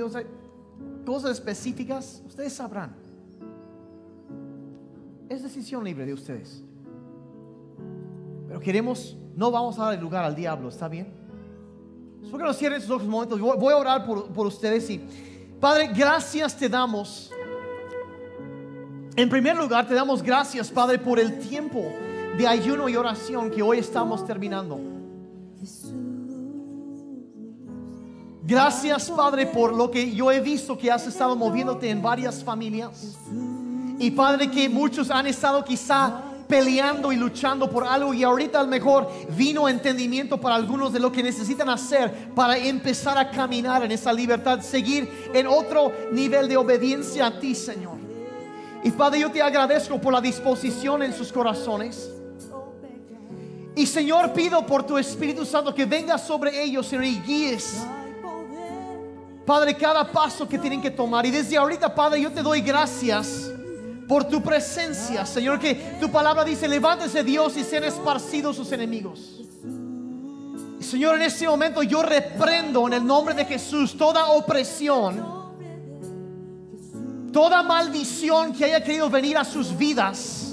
[1.05, 2.95] cosas específicas, ustedes sabrán.
[5.29, 6.63] Es decisión libre de ustedes.
[8.47, 11.07] Pero queremos, no vamos a dar lugar al diablo, ¿está bien?
[12.21, 13.39] Es porque no cierren sus momentos.
[13.39, 15.01] Voy a orar por, por ustedes y,
[15.59, 17.31] Padre, gracias te damos.
[19.15, 21.91] En primer lugar, te damos gracias, Padre, por el tiempo
[22.37, 24.79] de ayuno y oración que hoy estamos terminando.
[28.45, 33.17] Gracias Padre por lo que yo he visto que has estado moviéndote en varias familias.
[33.99, 38.65] Y Padre que muchos han estado quizá peleando y luchando por algo y ahorita a
[38.65, 43.91] mejor vino entendimiento para algunos de lo que necesitan hacer para empezar a caminar en
[43.91, 47.97] esa libertad, seguir en otro nivel de obediencia a ti Señor.
[48.83, 52.09] Y Padre yo te agradezco por la disposición en sus corazones.
[53.75, 57.83] Y Señor, pido por tu Espíritu Santo que venga sobre ellos, Señor, y guíes.
[59.45, 61.25] Padre, cada paso que tienen que tomar.
[61.25, 63.51] Y desde ahorita, Padre, yo te doy gracias
[64.07, 69.41] por tu presencia, Señor, que tu palabra dice, levántese Dios y sean esparcidos sus enemigos.
[70.79, 75.43] Señor, en este momento yo reprendo en el nombre de Jesús toda opresión
[77.33, 80.52] toda maldición que haya querido venir a sus vidas.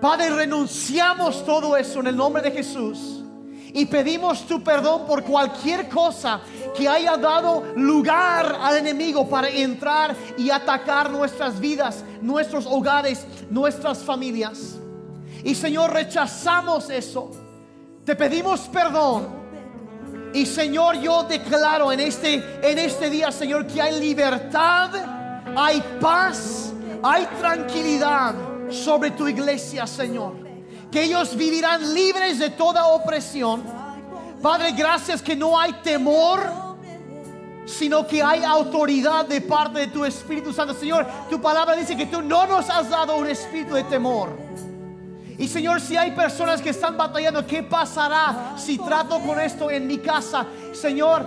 [0.00, 3.22] Padre, renunciamos todo eso en el nombre de Jesús
[3.72, 6.40] y pedimos tu perdón por cualquier cosa
[6.76, 13.98] que haya dado lugar al enemigo para entrar y atacar nuestras vidas, nuestros hogares, nuestras
[13.98, 14.76] familias.
[15.44, 17.30] Y Señor, rechazamos eso.
[18.04, 19.28] Te pedimos perdón.
[20.32, 24.90] Y Señor, yo declaro en este, en este día, Señor, que hay libertad,
[25.56, 26.72] hay paz,
[27.02, 28.34] hay tranquilidad
[28.70, 30.34] sobre tu iglesia, Señor.
[30.90, 33.62] Que ellos vivirán libres de toda opresión.
[34.42, 36.40] Padre, gracias que no hay temor,
[37.66, 40.74] sino que hay autoridad de parte de tu Espíritu Santo.
[40.74, 44.30] Señor, tu palabra dice que tú no nos has dado un espíritu de temor.
[45.38, 49.86] Y Señor, si hay personas que están batallando, ¿qué pasará si trato con esto en
[49.86, 50.46] mi casa?
[50.72, 51.26] Señor,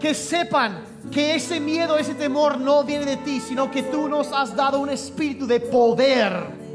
[0.00, 4.32] que sepan que ese miedo, ese temor no viene de ti, sino que tú nos
[4.32, 6.65] has dado un espíritu de poder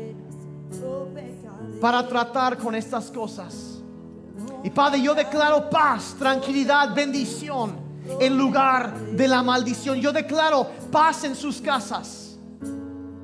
[1.81, 3.81] para tratar con estas cosas.
[4.63, 7.75] Y Padre, yo declaro paz, tranquilidad, bendición
[8.19, 9.99] en lugar de la maldición.
[9.99, 12.37] Yo declaro paz en sus casas.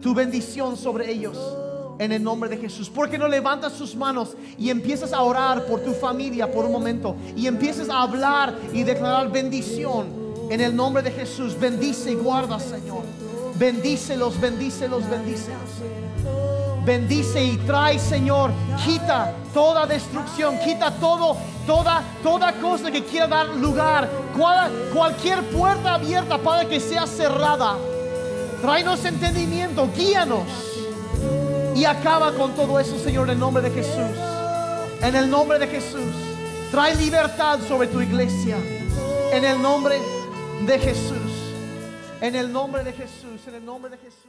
[0.02, 1.38] Tu bendición sobre ellos
[2.00, 2.90] en el nombre de Jesús.
[2.90, 7.16] Porque no levantas sus manos y empiezas a orar por tu familia por un momento
[7.36, 10.08] y empiezas a hablar y declarar bendición
[10.50, 11.58] en el nombre de Jesús.
[11.60, 13.04] Bendice y guarda, Señor.
[13.60, 16.07] Bendícelos, bendícelos, bendícelos.
[16.88, 18.50] Bendice y trae, Señor.
[18.86, 21.36] Quita toda destrucción, quita todo,
[21.66, 24.10] toda, toda cosa que quiera dar lugar.
[24.94, 27.76] cualquier puerta abierta, para que sea cerrada.
[28.62, 30.48] Tráenos entendimiento, guíanos.
[31.76, 34.18] Y acaba con todo eso, Señor, en el nombre de Jesús.
[35.02, 36.16] En el nombre de Jesús.
[36.72, 38.56] Trae libertad sobre tu iglesia.
[39.34, 40.00] En el nombre
[40.66, 41.34] de Jesús.
[42.22, 43.46] En el nombre de Jesús.
[43.46, 44.27] En el nombre de Jesús.